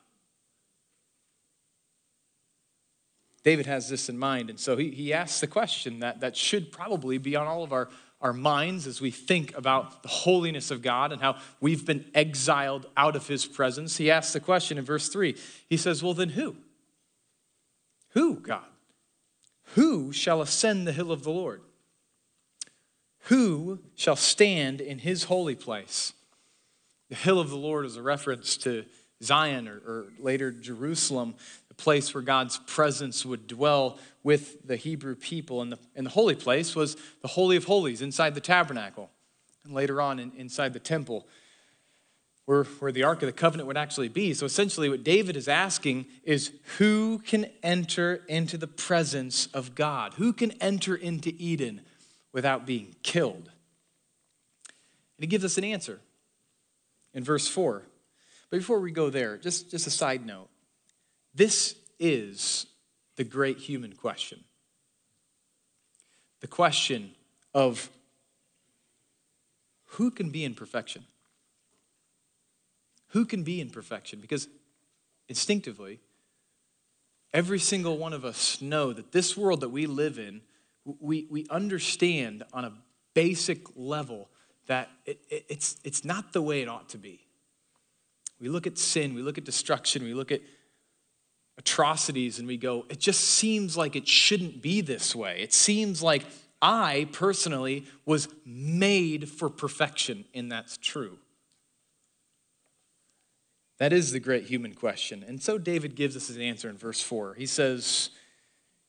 David 3.44 3.66
has 3.66 3.88
this 3.88 4.08
in 4.08 4.16
mind, 4.16 4.50
and 4.50 4.60
so 4.60 4.76
he, 4.76 4.90
he 4.90 5.12
asks 5.12 5.40
the 5.40 5.48
question 5.48 5.98
that, 5.98 6.20
that 6.20 6.36
should 6.36 6.70
probably 6.70 7.18
be 7.18 7.34
on 7.34 7.48
all 7.48 7.64
of 7.64 7.72
our, 7.72 7.88
our 8.20 8.32
minds 8.32 8.86
as 8.86 9.00
we 9.00 9.10
think 9.10 9.56
about 9.56 10.04
the 10.04 10.08
holiness 10.08 10.70
of 10.70 10.80
God 10.80 11.10
and 11.10 11.20
how 11.20 11.38
we've 11.60 11.84
been 11.84 12.04
exiled 12.14 12.86
out 12.96 13.16
of 13.16 13.26
his 13.26 13.44
presence. 13.44 13.96
He 13.96 14.12
asks 14.12 14.32
the 14.32 14.38
question 14.38 14.78
in 14.78 14.84
verse 14.84 15.08
3. 15.08 15.36
He 15.68 15.76
says, 15.76 16.04
Well, 16.04 16.14
then 16.14 16.30
who? 16.30 16.56
Who, 18.10 18.36
God? 18.36 18.62
Who 19.74 20.12
shall 20.12 20.40
ascend 20.40 20.86
the 20.86 20.92
hill 20.92 21.10
of 21.10 21.24
the 21.24 21.30
Lord? 21.30 21.62
Who 23.26 23.80
shall 23.96 24.16
stand 24.16 24.80
in 24.80 24.98
his 24.98 25.24
holy 25.24 25.56
place? 25.56 26.12
The 27.12 27.18
hill 27.18 27.38
of 27.38 27.50
the 27.50 27.58
Lord 27.58 27.84
is 27.84 27.98
a 27.98 28.02
reference 28.02 28.56
to 28.56 28.86
Zion 29.22 29.68
or, 29.68 29.82
or, 29.86 30.06
later 30.18 30.50
Jerusalem, 30.50 31.34
the 31.68 31.74
place 31.74 32.14
where 32.14 32.22
God's 32.22 32.56
presence 32.56 33.26
would 33.26 33.46
dwell 33.46 33.98
with 34.22 34.66
the 34.66 34.76
Hebrew 34.76 35.14
people. 35.14 35.60
And 35.60 35.72
the, 35.72 35.78
and 35.94 36.06
the 36.06 36.10
holy 36.10 36.34
place 36.34 36.74
was 36.74 36.96
the 37.20 37.28
Holy 37.28 37.58
of 37.58 37.64
Holies 37.64 38.00
inside 38.00 38.34
the 38.34 38.40
tabernacle, 38.40 39.10
and 39.62 39.74
later 39.74 40.00
on 40.00 40.18
in, 40.18 40.32
inside 40.38 40.72
the 40.72 40.80
temple, 40.80 41.26
where, 42.46 42.64
where 42.64 42.92
the 42.92 43.02
Ark 43.02 43.20
of 43.20 43.26
the 43.26 43.34
Covenant 43.34 43.66
would 43.66 43.76
actually 43.76 44.08
be. 44.08 44.32
So 44.32 44.46
essentially, 44.46 44.88
what 44.88 45.04
David 45.04 45.36
is 45.36 45.48
asking 45.48 46.06
is 46.24 46.50
who 46.78 47.18
can 47.18 47.44
enter 47.62 48.22
into 48.26 48.56
the 48.56 48.66
presence 48.66 49.48
of 49.52 49.74
God? 49.74 50.14
Who 50.14 50.32
can 50.32 50.52
enter 50.62 50.96
into 50.96 51.34
Eden? 51.38 51.82
without 52.32 52.66
being 52.66 52.96
killed? 53.02 53.50
And 54.64 55.20
he 55.20 55.26
gives 55.26 55.44
us 55.44 55.58
an 55.58 55.64
answer 55.64 56.00
in 57.14 57.24
verse 57.24 57.48
4. 57.48 57.82
But 58.50 58.56
before 58.58 58.80
we 58.80 58.90
go 58.92 59.10
there, 59.10 59.36
just, 59.38 59.70
just 59.70 59.86
a 59.86 59.90
side 59.90 60.26
note. 60.26 60.48
This 61.34 61.76
is 61.98 62.66
the 63.16 63.24
great 63.24 63.58
human 63.58 63.94
question. 63.94 64.44
The 66.40 66.48
question 66.48 67.12
of 67.54 67.90
who 69.84 70.10
can 70.10 70.30
be 70.30 70.44
in 70.44 70.54
perfection? 70.54 71.04
Who 73.08 73.24
can 73.24 73.42
be 73.42 73.60
in 73.60 73.70
perfection? 73.70 74.20
Because 74.20 74.48
instinctively, 75.28 76.00
every 77.32 77.58
single 77.58 77.98
one 77.98 78.12
of 78.12 78.24
us 78.24 78.60
know 78.60 78.92
that 78.92 79.12
this 79.12 79.36
world 79.36 79.60
that 79.60 79.68
we 79.68 79.86
live 79.86 80.18
in 80.18 80.42
we, 80.84 81.26
we 81.30 81.46
understand 81.48 82.42
on 82.52 82.64
a 82.64 82.72
basic 83.14 83.66
level 83.76 84.28
that 84.66 84.90
it, 85.06 85.20
it, 85.28 85.44
it's, 85.48 85.76
it's 85.84 86.04
not 86.04 86.32
the 86.32 86.42
way 86.42 86.62
it 86.62 86.68
ought 86.68 86.88
to 86.90 86.98
be. 86.98 87.26
We 88.40 88.48
look 88.48 88.66
at 88.66 88.78
sin, 88.78 89.14
we 89.14 89.22
look 89.22 89.38
at 89.38 89.44
destruction, 89.44 90.02
we 90.02 90.14
look 90.14 90.32
at 90.32 90.40
atrocities, 91.58 92.38
and 92.38 92.48
we 92.48 92.56
go, 92.56 92.86
it 92.88 92.98
just 92.98 93.20
seems 93.20 93.76
like 93.76 93.94
it 93.94 94.08
shouldn't 94.08 94.62
be 94.62 94.80
this 94.80 95.14
way. 95.14 95.40
It 95.40 95.52
seems 95.52 96.02
like 96.02 96.24
I 96.60 97.08
personally 97.12 97.86
was 98.04 98.28
made 98.44 99.28
for 99.28 99.48
perfection, 99.48 100.24
and 100.34 100.50
that's 100.50 100.76
true. 100.76 101.18
That 103.78 103.92
is 103.92 104.12
the 104.12 104.20
great 104.20 104.44
human 104.44 104.74
question. 104.74 105.24
And 105.26 105.42
so 105.42 105.58
David 105.58 105.96
gives 105.96 106.16
us 106.16 106.28
his 106.28 106.38
answer 106.38 106.68
in 106.68 106.76
verse 106.76 107.00
4. 107.00 107.34
He 107.34 107.46
says, 107.46 108.10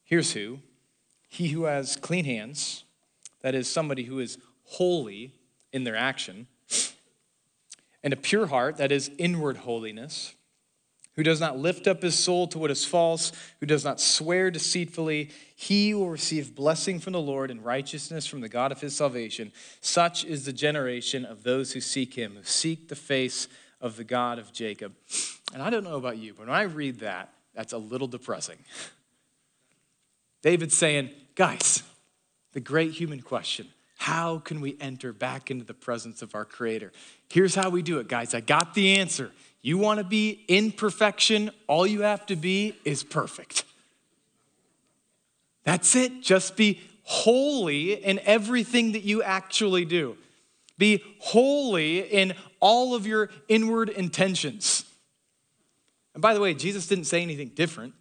Here's 0.03 0.33
who 0.33 0.59
he 1.33 1.47
who 1.47 1.63
has 1.63 1.95
clean 1.95 2.25
hands, 2.25 2.83
that 3.41 3.55
is, 3.55 3.67
somebody 3.67 4.03
who 4.03 4.19
is 4.19 4.37
holy 4.65 5.33
in 5.73 5.83
their 5.83 5.95
action, 5.95 6.47
and 8.03 8.13
a 8.13 8.17
pure 8.17 8.47
heart, 8.47 8.77
that 8.77 8.91
is, 8.91 9.11
inward 9.17 9.57
holiness, 9.57 10.35
who 11.15 11.23
does 11.23 11.39
not 11.39 11.57
lift 11.57 11.87
up 11.87 12.01
his 12.01 12.17
soul 12.17 12.47
to 12.47 12.57
what 12.57 12.71
is 12.71 12.85
false, 12.85 13.31
who 13.59 13.65
does 13.65 13.85
not 13.85 13.99
swear 13.99 14.49
deceitfully, 14.49 15.29
he 15.55 15.93
will 15.93 16.09
receive 16.09 16.55
blessing 16.55 16.99
from 16.99 17.13
the 17.13 17.21
Lord 17.21 17.51
and 17.51 17.63
righteousness 17.63 18.25
from 18.25 18.41
the 18.41 18.49
God 18.49 18.71
of 18.71 18.81
his 18.81 18.95
salvation. 18.95 19.51
Such 19.79 20.25
is 20.25 20.45
the 20.45 20.53
generation 20.53 21.23
of 21.25 21.43
those 21.43 21.73
who 21.73 21.81
seek 21.81 22.15
him, 22.15 22.35
who 22.35 22.43
seek 22.43 22.89
the 22.89 22.95
face 22.95 23.47
of 23.79 23.95
the 23.95 24.03
God 24.03 24.39
of 24.39 24.51
Jacob. 24.51 24.93
And 25.53 25.61
I 25.61 25.69
don't 25.69 25.83
know 25.83 25.97
about 25.97 26.17
you, 26.17 26.33
but 26.33 26.47
when 26.47 26.55
I 26.55 26.63
read 26.63 26.99
that, 27.01 27.31
that's 27.53 27.73
a 27.73 27.77
little 27.77 28.07
depressing. 28.07 28.57
David's 30.41 30.75
saying, 30.75 31.11
guys, 31.35 31.83
the 32.53 32.59
great 32.59 32.91
human 32.91 33.21
question 33.21 33.67
how 34.03 34.39
can 34.39 34.59
we 34.59 34.75
enter 34.81 35.13
back 35.13 35.49
into 35.49 35.63
the 35.63 35.73
presence 35.73 36.21
of 36.21 36.35
our 36.35 36.43
Creator? 36.43 36.91
Here's 37.29 37.55
how 37.55 37.69
we 37.69 37.81
do 37.81 37.99
it, 37.99 38.09
guys. 38.09 38.33
I 38.33 38.41
got 38.41 38.73
the 38.73 38.97
answer. 38.97 39.31
You 39.61 39.77
want 39.77 39.99
to 39.99 40.03
be 40.03 40.43
in 40.49 40.73
perfection, 40.73 41.51
all 41.67 41.87
you 41.87 42.01
have 42.01 42.25
to 42.25 42.35
be 42.35 42.75
is 42.83 43.01
perfect. 43.01 43.63
That's 45.63 45.95
it. 45.95 46.21
Just 46.21 46.57
be 46.57 46.81
holy 47.03 47.93
in 47.93 48.19
everything 48.25 48.91
that 48.91 49.03
you 49.03 49.23
actually 49.23 49.85
do. 49.85 50.17
Be 50.77 51.01
holy 51.19 51.99
in 51.99 52.33
all 52.59 52.95
of 52.95 53.07
your 53.07 53.29
inward 53.47 53.87
intentions. 53.87 54.83
And 56.13 56.21
by 56.21 56.33
the 56.33 56.41
way, 56.41 56.53
Jesus 56.53 56.87
didn't 56.87 57.05
say 57.05 57.21
anything 57.21 57.53
different. 57.55 57.93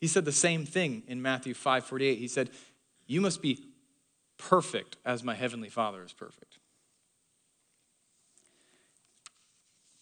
He 0.00 0.06
said 0.06 0.24
the 0.24 0.32
same 0.32 0.64
thing 0.64 1.02
in 1.06 1.20
Matthew 1.20 1.52
5 1.52 1.84
48. 1.84 2.18
He 2.18 2.26
said, 2.26 2.48
You 3.06 3.20
must 3.20 3.42
be 3.42 3.62
perfect 4.38 4.96
as 5.04 5.22
my 5.22 5.34
heavenly 5.34 5.68
Father 5.68 6.04
is 6.04 6.12
perfect. 6.12 6.58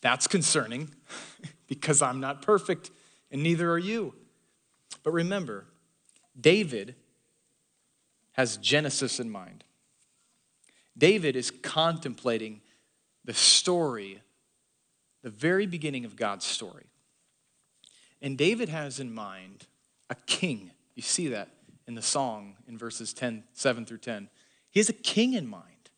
That's 0.00 0.26
concerning 0.26 0.90
because 1.66 2.02
I'm 2.02 2.20
not 2.20 2.42
perfect 2.42 2.90
and 3.30 3.42
neither 3.42 3.70
are 3.70 3.78
you. 3.78 4.14
But 5.02 5.12
remember, 5.12 5.66
David 6.38 6.94
has 8.32 8.56
Genesis 8.58 9.18
in 9.18 9.30
mind. 9.30 9.64
David 10.96 11.36
is 11.36 11.50
contemplating 11.50 12.60
the 13.24 13.34
story, 13.34 14.20
the 15.22 15.30
very 15.30 15.66
beginning 15.66 16.04
of 16.04 16.16
God's 16.16 16.44
story. 16.44 16.86
And 18.20 18.38
David 18.38 18.68
has 18.68 19.00
in 19.00 19.12
mind 19.12 19.66
a 20.10 20.14
king. 20.26 20.70
You 20.94 21.02
see 21.02 21.28
that 21.28 21.48
in 21.86 21.94
the 21.94 22.02
song 22.02 22.56
in 22.66 22.78
verses 22.78 23.12
10, 23.12 23.44
7 23.52 23.84
through 23.84 23.98
10. 23.98 24.28
He 24.70 24.80
has 24.80 24.88
a 24.88 24.94
king 24.94 25.34
in 25.34 25.46
mind. 25.46 25.90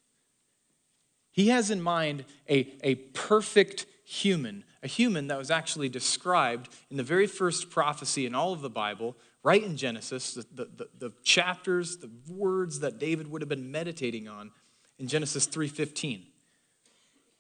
He 1.31 1.49
has 1.49 1.71
in 1.71 1.83
mind 1.83 2.25
a, 2.49 2.73
a 2.83 2.95
perfect 2.95 3.87
human, 4.05 4.65
a 4.83 4.87
human 4.87 5.27
that 5.27 5.37
was 5.37 5.51
actually 5.51 5.89
described 5.89 6.69
in 6.91 6.97
the 6.97 7.03
very 7.03 7.27
first 7.27 7.71
prophecy 7.71 8.25
in 8.25 8.35
all 8.35 8.53
of 8.53 8.63
the 8.63 8.71
Bible, 8.71 9.17
right 9.43 9.63
in 9.63 9.77
Genesis, 9.77 10.35
the, 10.35 10.47
the, 10.55 10.89
the, 10.99 11.13
chapters, 11.25 11.99
the 11.99 12.11
words 12.29 12.81
that 12.81 12.99
David 12.99 13.31
would 13.31 13.43
have 13.43 13.49
been 13.49 13.71
meditating 13.71 14.29
on 14.29 14.51
in 14.99 15.09
Genesis 15.09 15.47
3:15, 15.47 16.23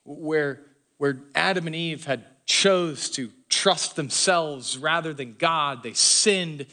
where, 0.04 0.60
where 0.98 1.20
Adam 1.34 1.66
and 1.66 1.74
Eve 1.74 2.04
had 2.04 2.24
chose 2.46 3.10
to 3.10 3.30
trust 3.48 3.96
themselves 3.96 4.76
rather 4.76 5.14
than 5.14 5.34
God. 5.38 5.82
They 5.82 5.94
sinned. 5.94 6.66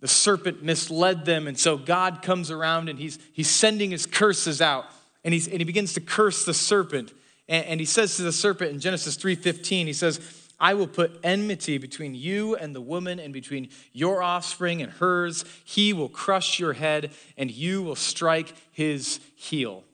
The 0.00 0.08
serpent 0.08 0.62
misled 0.62 1.24
them, 1.24 1.46
and 1.46 1.58
so 1.58 1.76
God 1.76 2.22
comes 2.22 2.50
around 2.50 2.88
and 2.88 2.98
he's, 2.98 3.18
he's 3.32 3.50
sending 3.50 3.90
his 3.90 4.06
curses 4.06 4.60
out, 4.60 4.86
and, 5.24 5.34
he's, 5.34 5.48
and 5.48 5.58
he 5.58 5.64
begins 5.64 5.94
to 5.94 6.00
curse 6.00 6.44
the 6.44 6.54
serpent. 6.54 7.12
And, 7.48 7.64
and 7.66 7.80
he 7.80 7.86
says 7.86 8.16
to 8.16 8.22
the 8.22 8.32
serpent 8.32 8.70
in 8.70 8.80
Genesis 8.80 9.16
3:15, 9.16 9.86
he 9.86 9.92
says, 9.92 10.20
I 10.60 10.74
will 10.74 10.88
put 10.88 11.20
enmity 11.22 11.78
between 11.78 12.14
you 12.14 12.56
and 12.56 12.74
the 12.74 12.80
woman, 12.80 13.20
and 13.20 13.32
between 13.32 13.68
your 13.92 14.22
offspring 14.22 14.82
and 14.82 14.90
hers. 14.92 15.44
He 15.64 15.92
will 15.92 16.08
crush 16.08 16.58
your 16.58 16.72
head, 16.72 17.12
and 17.36 17.50
you 17.50 17.82
will 17.82 17.94
strike 17.94 18.54
his 18.72 19.20
heel. 19.36 19.84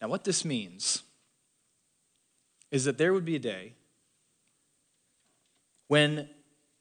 Now, 0.00 0.08
what 0.08 0.24
this 0.24 0.44
means 0.44 1.02
is 2.70 2.84
that 2.84 2.98
there 2.98 3.12
would 3.12 3.24
be 3.24 3.36
a 3.36 3.40
day 3.40 3.74
when 5.88 6.28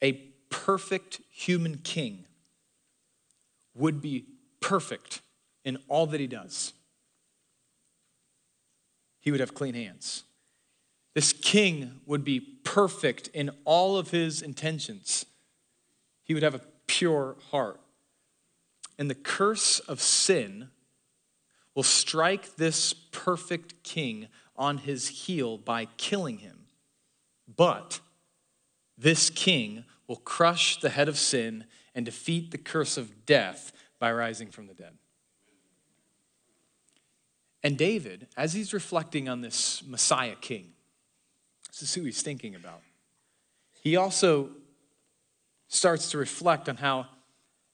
a 0.02 0.14
perfect 0.50 1.22
human 1.30 1.78
king 1.80 2.25
would 3.76 4.02
be 4.02 4.26
perfect 4.60 5.22
in 5.64 5.78
all 5.88 6.08
that 6.08 6.20
he 6.20 6.28
does. 6.28 6.74
He 9.20 9.32
would 9.32 9.40
have 9.40 9.54
clean 9.54 9.74
hands. 9.74 10.24
This 11.14 11.34
king 11.34 12.02
would 12.06 12.24
be 12.24 12.40
perfect 12.40 13.28
in 13.30 13.52
all 13.64 13.98
of 13.98 14.12
his 14.12 14.42
intentions. 14.42 15.26
He 16.24 16.34
would 16.34 16.44
have 16.44 16.56
a 16.56 16.62
pure 16.88 17.36
heart. 17.52 17.80
And 18.98 19.10
the 19.10 19.16
curse 19.16 19.80
of 19.80 20.02
sin 20.02 20.70
will 21.74 21.84
strike 21.84 22.56
this 22.56 22.94
perfect 22.94 23.84
king 23.84 24.28
on 24.56 24.80
his 24.80 25.08
heel 25.08 25.58
by 25.58 25.86
killing 25.98 26.40
him. 26.40 26.68
But 27.54 28.00
this 28.98 29.30
king 29.30 29.86
will 30.08 30.16
crush 30.18 30.80
the 30.80 30.90
head 30.90 31.10
of 31.10 31.18
sin 31.18 31.66
and 31.96 32.06
defeat 32.06 32.52
the 32.52 32.58
curse 32.58 32.98
of 32.98 33.26
death 33.26 33.72
by 33.98 34.12
rising 34.12 34.52
from 34.52 34.68
the 34.68 34.74
dead. 34.74 34.94
And 37.64 37.78
David, 37.78 38.28
as 38.38 38.54
he's 38.54 38.74
reflecting 38.74 39.28
on 39.28 39.42
this 39.42 39.82
Messiah 39.88 40.36
king, 40.40 40.74
this 41.70 41.82
is 41.82 41.94
who 41.96 42.04
he's 42.04 42.22
thinking 42.22 42.54
about. 42.54 42.82
He 43.82 43.96
also 43.96 44.50
starts 45.68 46.12
to 46.12 46.18
reflect 46.18 46.70
on 46.70 46.78
how, 46.78 47.08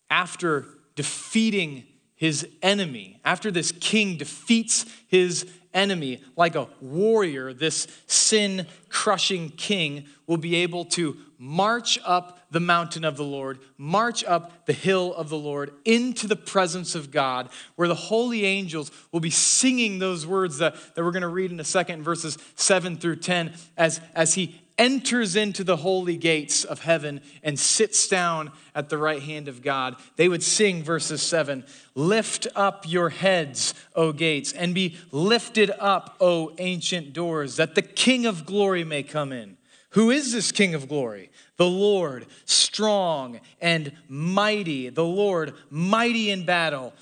after 0.09 0.65
defeating 0.95 1.83
his 2.15 2.47
enemy, 2.61 3.19
after 3.25 3.51
this 3.51 3.71
king 3.71 4.15
defeats 4.17 4.85
his 5.07 5.45
enemy 5.73 6.23
like 6.35 6.55
a 6.55 6.67
warrior, 6.79 7.53
this 7.53 7.87
sin 8.07 8.67
crushing 8.89 9.49
king 9.49 10.05
will 10.27 10.37
be 10.37 10.55
able 10.55 10.85
to 10.85 11.17
march 11.41 11.97
up 12.05 12.39
the 12.51 12.59
mountain 12.59 13.03
of 13.03 13.17
the 13.17 13.23
Lord, 13.23 13.57
march 13.75 14.23
up 14.23 14.67
the 14.67 14.73
hill 14.73 15.11
of 15.15 15.29
the 15.29 15.37
Lord 15.37 15.73
into 15.85 16.27
the 16.27 16.35
presence 16.35 16.93
of 16.93 17.09
God, 17.09 17.49
where 17.75 17.87
the 17.87 17.95
holy 17.95 18.45
angels 18.45 18.91
will 19.11 19.21
be 19.21 19.31
singing 19.31 19.97
those 19.97 20.27
words 20.27 20.59
that, 20.59 20.75
that 20.93 21.03
we're 21.03 21.11
going 21.11 21.23
to 21.23 21.27
read 21.27 21.49
in 21.51 21.59
a 21.59 21.63
second, 21.63 22.03
verses 22.03 22.37
7 22.53 22.95
through 22.95 23.15
10, 23.15 23.53
as, 23.75 23.99
as 24.13 24.35
he 24.35 24.61
enters 24.77 25.35
into 25.35 25.63
the 25.63 25.77
holy 25.77 26.15
gates 26.15 26.63
of 26.63 26.81
heaven 26.81 27.21
and 27.41 27.59
sits 27.59 28.07
down 28.07 28.51
at 28.75 28.89
the 28.89 28.97
right 28.99 29.23
hand 29.23 29.47
of 29.47 29.63
God, 29.63 29.95
they 30.17 30.29
would 30.29 30.43
sing 30.43 30.83
verses 30.83 31.23
7 31.23 31.65
Lift 31.95 32.45
up 32.55 32.85
your 32.87 33.09
heads, 33.09 33.73
O 33.95 34.11
gates, 34.11 34.53
and 34.53 34.75
be 34.75 34.95
lifted 35.11 35.71
up, 35.79 36.17
O 36.21 36.53
ancient 36.59 37.13
doors, 37.13 37.55
that 37.55 37.73
the 37.73 37.81
King 37.81 38.27
of 38.27 38.45
glory 38.45 38.83
may 38.83 39.01
come 39.01 39.31
in. 39.31 39.57
Who 39.91 40.09
is 40.09 40.31
this 40.31 40.51
King 40.51 40.73
of 40.73 40.87
glory? 40.87 41.31
The 41.57 41.67
Lord, 41.67 42.25
strong 42.45 43.41
and 43.59 43.91
mighty, 44.07 44.89
the 44.89 45.03
Lord, 45.05 45.53
mighty 45.69 46.31
in 46.31 46.45
battle. 46.45 46.93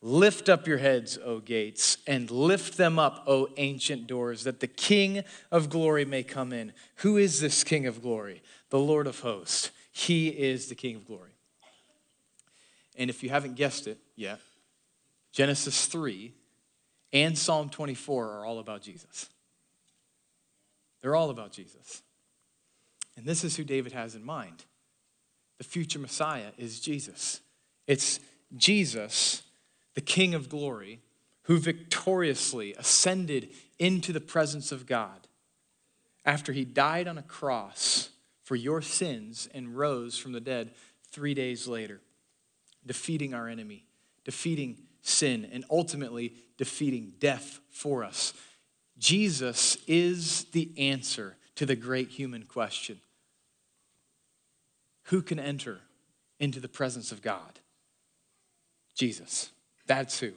Lift 0.00 0.48
up 0.48 0.68
your 0.68 0.78
heads, 0.78 1.18
O 1.24 1.40
gates, 1.40 1.98
and 2.06 2.30
lift 2.30 2.76
them 2.76 2.98
up, 2.98 3.24
O 3.26 3.48
ancient 3.56 4.06
doors, 4.06 4.44
that 4.44 4.60
the 4.60 4.68
King 4.68 5.24
of 5.50 5.68
glory 5.68 6.04
may 6.04 6.22
come 6.22 6.52
in. 6.52 6.72
Who 6.96 7.16
is 7.16 7.40
this 7.40 7.64
King 7.64 7.86
of 7.86 8.00
glory? 8.00 8.42
The 8.70 8.78
Lord 8.78 9.08
of 9.08 9.18
hosts. 9.20 9.72
He 9.90 10.28
is 10.28 10.68
the 10.68 10.76
King 10.76 10.94
of 10.94 11.06
glory. 11.06 11.32
And 12.96 13.10
if 13.10 13.24
you 13.24 13.30
haven't 13.30 13.56
guessed 13.56 13.88
it 13.88 13.98
yet, 14.14 14.38
Genesis 15.32 15.86
3 15.86 16.32
and 17.12 17.36
Psalm 17.36 17.68
24 17.68 18.30
are 18.30 18.44
all 18.44 18.60
about 18.60 18.82
Jesus. 18.82 19.28
They're 21.00 21.16
all 21.16 21.30
about 21.30 21.50
Jesus. 21.50 22.02
And 23.18 23.26
this 23.26 23.42
is 23.42 23.56
who 23.56 23.64
David 23.64 23.92
has 23.92 24.14
in 24.14 24.24
mind. 24.24 24.64
The 25.58 25.64
future 25.64 25.98
Messiah 25.98 26.52
is 26.56 26.78
Jesus. 26.78 27.40
It's 27.88 28.20
Jesus 28.56 29.42
the 29.94 30.00
King 30.00 30.32
of 30.32 30.48
glory, 30.48 31.00
who 31.42 31.58
victoriously 31.58 32.72
ascended 32.74 33.48
into 33.80 34.12
the 34.12 34.20
presence 34.20 34.70
of 34.70 34.86
God 34.86 35.26
after 36.24 36.52
he 36.52 36.64
died 36.64 37.08
on 37.08 37.18
a 37.18 37.22
cross 37.22 38.10
for 38.44 38.54
your 38.54 38.80
sins 38.80 39.48
and 39.52 39.76
rose 39.76 40.16
from 40.16 40.30
the 40.30 40.40
dead 40.40 40.70
three 41.10 41.34
days 41.34 41.66
later, 41.66 42.00
defeating 42.86 43.34
our 43.34 43.48
enemy, 43.48 43.86
defeating 44.24 44.78
sin, 45.02 45.48
and 45.50 45.64
ultimately 45.68 46.34
defeating 46.58 47.14
death 47.18 47.58
for 47.70 48.04
us. 48.04 48.32
Jesus 48.96 49.76
is 49.88 50.44
the 50.52 50.70
answer 50.78 51.36
to 51.56 51.66
the 51.66 51.74
great 51.74 52.10
human 52.10 52.44
question 52.44 53.00
Who 55.08 55.22
can 55.22 55.38
enter 55.38 55.80
into 56.40 56.60
the 56.60 56.68
presence 56.68 57.12
of 57.12 57.22
God? 57.22 57.60
Jesus. 58.94 59.50
That's 59.86 60.20
who. 60.20 60.32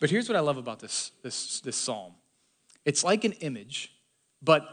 But 0.00 0.10
here's 0.10 0.28
what 0.28 0.36
I 0.36 0.40
love 0.40 0.56
about 0.56 0.80
this, 0.80 1.12
this, 1.22 1.60
this 1.60 1.76
psalm 1.76 2.14
it's 2.84 3.04
like 3.04 3.24
an 3.24 3.32
image, 3.34 3.92
but 4.42 4.66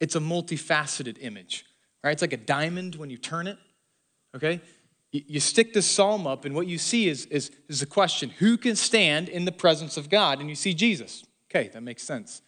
it's 0.00 0.16
a 0.16 0.20
multifaceted 0.20 1.18
image, 1.20 1.66
right? 2.02 2.12
It's 2.12 2.22
like 2.22 2.32
a 2.32 2.38
diamond 2.38 2.94
when 2.94 3.10
you 3.10 3.18
turn 3.18 3.46
it, 3.46 3.58
okay? 4.34 4.60
You, 5.12 5.40
stick 5.40 5.74
this 5.74 5.86
psalm 5.86 6.26
up, 6.26 6.44
and 6.44 6.54
what 6.54 6.68
you 6.68 6.78
see 6.78 7.08
is, 7.08 7.26
is, 7.26 7.50
is 7.68 7.80
the 7.80 7.86
question 7.86 8.30
who 8.30 8.56
can 8.56 8.76
stand 8.76 9.28
in 9.28 9.44
the 9.44 9.52
presence 9.52 9.96
of 9.96 10.08
God? 10.08 10.40
And 10.40 10.48
you 10.48 10.54
see 10.54 10.72
Jesus. 10.72 11.24
Okay, 11.50 11.68
that 11.68 11.82
makes 11.82 12.04
sense. 12.04 12.42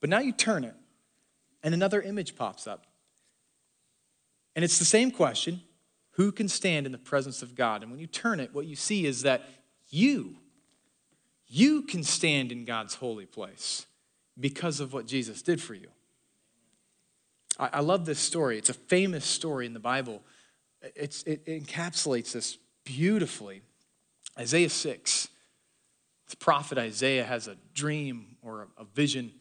But 0.00 0.08
now 0.08 0.20
you 0.20 0.32
turn 0.32 0.64
it, 0.64 0.74
and 1.62 1.74
another 1.74 2.00
image 2.00 2.34
pops 2.34 2.66
up. 2.66 2.85
And 4.56 4.64
it's 4.64 4.78
the 4.78 4.84
same 4.84 5.12
question 5.12 5.60
who 6.12 6.32
can 6.32 6.48
stand 6.48 6.86
in 6.86 6.92
the 6.92 6.98
presence 6.98 7.42
of 7.42 7.54
God? 7.54 7.82
And 7.82 7.90
when 7.90 8.00
you 8.00 8.06
turn 8.06 8.40
it, 8.40 8.54
what 8.54 8.64
you 8.64 8.74
see 8.74 9.04
is 9.04 9.22
that 9.22 9.46
you, 9.90 10.36
you 11.46 11.82
can 11.82 12.02
stand 12.02 12.50
in 12.50 12.64
God's 12.64 12.94
holy 12.94 13.26
place 13.26 13.86
because 14.40 14.80
of 14.80 14.94
what 14.94 15.06
Jesus 15.06 15.42
did 15.42 15.60
for 15.60 15.74
you. 15.74 15.88
I, 17.58 17.68
I 17.74 17.80
love 17.80 18.06
this 18.06 18.18
story. 18.18 18.56
It's 18.56 18.70
a 18.70 18.74
famous 18.74 19.26
story 19.26 19.66
in 19.66 19.74
the 19.74 19.78
Bible. 19.78 20.22
It's, 20.80 21.22
it, 21.24 21.42
it 21.44 21.66
encapsulates 21.66 22.32
this 22.32 22.56
beautifully. 22.84 23.60
Isaiah 24.38 24.70
6, 24.70 25.28
the 26.30 26.36
prophet 26.36 26.78
Isaiah 26.78 27.24
has 27.24 27.46
a 27.46 27.56
dream 27.74 28.36
or 28.42 28.68
a, 28.78 28.82
a 28.82 28.84
vision, 28.84 29.32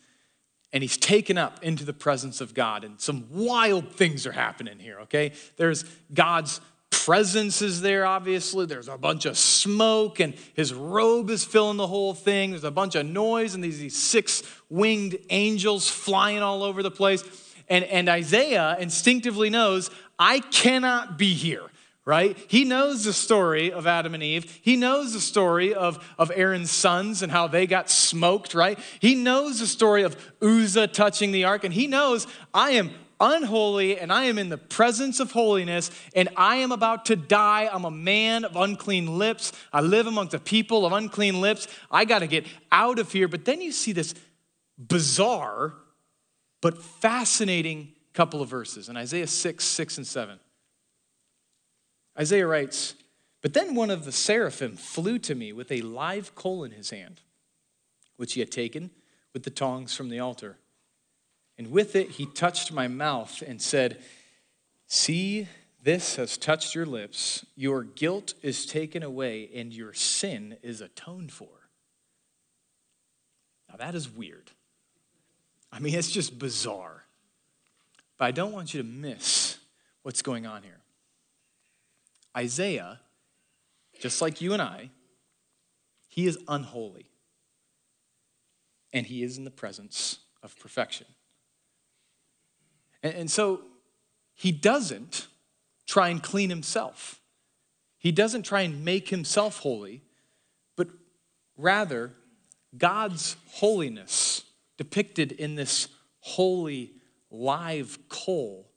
and 0.74 0.84
he's 0.84 0.98
taken 0.98 1.38
up 1.38 1.64
into 1.64 1.86
the 1.86 1.94
presence 1.94 2.42
of 2.42 2.54
God, 2.54 2.84
and 2.84 3.00
some 3.00 3.28
wild 3.32 3.94
things 3.94 4.28
are 4.28 4.32
happening 4.32 4.80
here, 4.80 5.00
okay? 5.02 5.32
There's 5.58 5.86
God's 6.14 6.60
presence 6.92 7.62
is 7.62 7.82
there, 7.82 8.06
obviously. 8.06 8.66
There's 8.66 8.88
a 8.88 8.98
bunch 8.98 9.26
of 9.26 9.38
smoke, 9.38 10.20
and 10.20 10.34
his 10.54 10.74
robe 10.74 11.30
is 11.30 11.46
filling 11.46 11.78
the 11.78 11.88
whole 11.88 12.14
thing. 12.14 12.52
There's 12.52 12.64
a 12.64 12.72
bunch 12.72 12.96
of 12.96 13.06
noise, 13.06 13.54
and 13.54 13.64
these, 13.64 13.96
six 13.96 14.44
winged 14.70 15.18
angels 15.30 15.90
flying 15.90 16.42
all 16.42 16.64
over 16.64 16.82
the 16.82 16.92
place. 16.92 17.24
And, 17.68 17.84
and 17.86 18.10
Isaiah 18.10 18.78
instinctively 18.80 19.50
knows, 19.50 19.90
I 20.18 20.40
cannot 20.40 21.18
be 21.18 21.34
here 21.34 21.64
right? 22.06 22.38
He 22.48 22.64
knows 22.64 23.04
the 23.04 23.14
story 23.14 23.72
of 23.72 23.88
Adam 23.88 24.14
and 24.14 24.22
Eve. 24.22 24.60
He 24.62 24.76
knows 24.76 25.14
the 25.14 25.20
story 25.20 25.74
of, 25.74 26.04
of 26.20 26.32
Aaron's 26.36 26.70
sons 26.72 27.24
and 27.24 27.32
how 27.32 27.48
they 27.48 27.66
got 27.66 27.90
smoked, 27.90 28.54
right? 28.54 28.78
He 29.00 29.16
knows 29.16 29.60
the 29.60 29.68
story 29.68 30.04
of 30.04 30.16
Uzzah 30.42 30.88
touching 30.88 31.32
the 31.32 31.46
ark, 31.46 31.64
and 31.64 31.74
he 31.74 31.88
knows 31.88 32.28
I 32.54 32.72
am 32.72 32.92
unholy 33.20 33.98
and 33.98 34.12
I 34.12 34.26
am 34.26 34.38
in 34.38 34.50
the 34.50 34.58
presence 34.58 35.20
of 35.20 35.32
holiness 35.32 35.90
and 36.14 36.30
I 36.36 36.58
am 36.58 36.72
about 36.72 37.06
to 37.06 37.16
die. 37.16 37.70
I'm 37.72 37.86
a 37.86 37.92
man 37.92 38.46
of 38.46 38.56
unclean 38.56 39.18
lips. 39.18 39.54
I 39.72 39.82
live 39.82 40.06
amongst 40.06 40.34
a 40.34 40.40
people 40.40 40.86
of 40.86 40.94
unclean 40.94 41.40
lips. 41.40 41.68
I 41.90 42.06
got 42.06 42.20
to 42.20 42.28
get 42.28 42.46
out 42.72 43.00
of 43.00 43.12
here. 43.12 43.28
But 43.28 43.46
then 43.46 43.62
you 43.62 43.72
see 43.72 43.94
this 43.94 44.14
bizarre 44.78 45.74
but 46.62 46.82
fascinating 46.82 47.94
couple 48.14 48.42
of 48.42 48.50
verses 48.50 48.90
in 48.90 48.98
Isaiah 48.98 49.28
6, 49.28 49.64
6, 49.64 49.98
and 49.98 50.08
7. 50.08 50.40
Isaiah 52.18 52.48
writes, 52.48 52.96
But 53.42 53.54
then 53.54 53.76
one 53.76 53.90
of 53.90 54.06
the 54.06 54.12
seraphim 54.12 54.78
flew 54.78 55.20
to 55.20 55.36
me 55.36 55.52
with 55.54 55.72
a 55.72 55.82
live 55.82 56.36
coal 56.36 56.64
in 56.64 56.72
his 56.72 56.90
hand, 56.90 57.22
which 58.18 58.34
he 58.34 58.40
had 58.40 58.52
taken 58.52 58.92
with 59.34 59.44
the 59.44 59.50
tongs 59.50 59.96
from 59.96 60.10
the 60.10 60.20
altar. 60.20 60.58
And 61.58 61.72
with 61.72 61.96
it 61.96 62.12
he 62.12 62.26
touched 62.26 62.72
my 62.72 62.88
mouth 62.88 63.44
and 63.46 63.62
said, 63.62 64.02
See, 64.88 65.48
this 65.86 66.16
has 66.16 66.38
touched 66.38 66.74
your 66.74 66.86
lips. 66.86 67.46
Your 67.56 67.84
guilt 67.84 68.34
is 68.42 68.66
taken 68.66 69.04
away, 69.04 69.50
and 69.54 69.72
your 69.72 69.94
sin 69.94 70.58
is 70.64 70.82
atoned 70.82 71.32
for. 71.32 71.48
Now, 73.70 73.78
that 73.78 73.94
is 73.94 74.10
weird. 74.10 74.52
I 75.72 75.80
mean, 75.80 75.94
it's 75.94 76.10
just 76.10 76.40
bizarre. 76.40 77.04
But 78.18 78.26
I 78.26 78.32
don't 78.32 78.52
want 78.52 78.74
you 78.74 78.82
to 78.82 78.88
miss 78.88 79.60
what's 80.04 80.22
going 80.22 80.46
on 80.46 80.64
here. 80.64 80.75
Isaiah, 82.36 83.00
just 84.00 84.22
like 84.22 84.42
you 84.42 84.54
and 84.54 84.62
I, 84.62 84.90
he 86.08 86.28
is 86.28 86.38
unholy. 86.48 87.08
And 88.94 89.06
he 89.06 89.24
is 89.24 89.38
in 89.38 89.44
the 89.44 89.52
presence 89.52 90.20
of 90.42 90.58
perfection. 90.60 91.08
And, 93.04 93.30
so 93.30 93.62
he 94.34 94.52
doesn't 94.52 95.28
try 95.86 96.10
and 96.10 96.24
clean 96.24 96.50
himself. 96.50 97.20
He 97.98 98.12
doesn't 98.12 98.44
try 98.44 98.62
and 98.62 98.84
make 98.84 99.10
himself 99.10 99.60
holy, 99.60 100.02
but 100.76 100.88
rather, 101.58 102.14
God's 102.78 103.36
holiness 103.48 104.44
depicted 104.78 105.32
in 105.34 105.56
this 105.56 105.88
holy 106.20 106.94
live 107.30 108.00
coal 108.10 108.72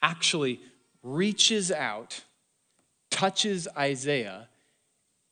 actually 0.00 0.60
reaches 1.02 1.70
out, 1.70 2.22
touches 3.12 3.68
Isaiah, 3.76 4.48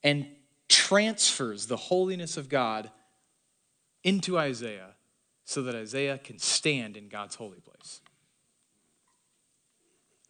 and 0.05 0.27
transfers 0.69 1.67
the 1.67 1.77
holiness 1.77 2.37
of 2.37 2.49
God 2.49 2.91
into 4.05 4.39
Isaiah 4.39 4.95
so 5.45 5.63
that 5.63 5.75
Isaiah 5.75 6.19
can 6.19 6.39
stand 6.39 6.97
in 6.97 7.09
God's 7.09 7.35
holy 7.35 7.59
place. 7.59 8.01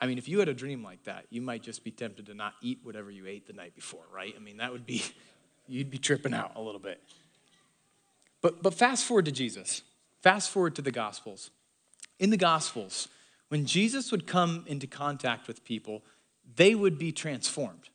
I 0.01 0.07
mean, 0.07 0.17
if 0.17 0.29
you 0.29 0.39
had 0.39 0.49
a 0.49 0.55
dream 0.55 0.83
like 0.83 1.05
that, 1.05 1.27
you 1.29 1.43
might 1.43 1.63
just 1.63 1.85
be 1.85 1.91
tempted 1.91 2.27
to 2.27 2.35
not 2.35 2.55
eat 2.63 2.79
whatever 2.83 3.11
you 3.11 3.27
ate 3.27 3.47
the 3.47 3.53
night 3.53 3.75
before, 3.75 4.05
right? 4.15 4.33
I 4.35 4.41
mean, 4.41 4.57
that 4.57 4.73
would 4.73 4.87
be, 4.87 5.05
you'd 5.69 5.91
be 5.91 5.99
tripping 5.99 6.33
out 6.33 6.53
a 6.57 6.61
little 6.61 6.81
bit. 6.81 7.03
But, 8.41 8.63
but 8.63 8.73
fast 8.73 9.05
forward 9.05 9.27
to 9.27 9.33
Jesus, 9.33 9.83
fast 10.23 10.51
forward 10.51 10.75
to 10.77 10.83
the 10.83 10.91
Gospels. 10.91 11.51
In 12.19 12.31
the 12.31 12.39
Gospels, 12.39 13.09
when 13.49 13.67
Jesus 13.67 14.11
would 14.11 14.27
come 14.27 14.65
into 14.67 14.87
contact 14.87 15.47
with 15.47 15.65
people, 15.65 16.03
they 16.57 16.75
would 16.75 16.99
be 16.99 17.13
transformed, 17.13 17.89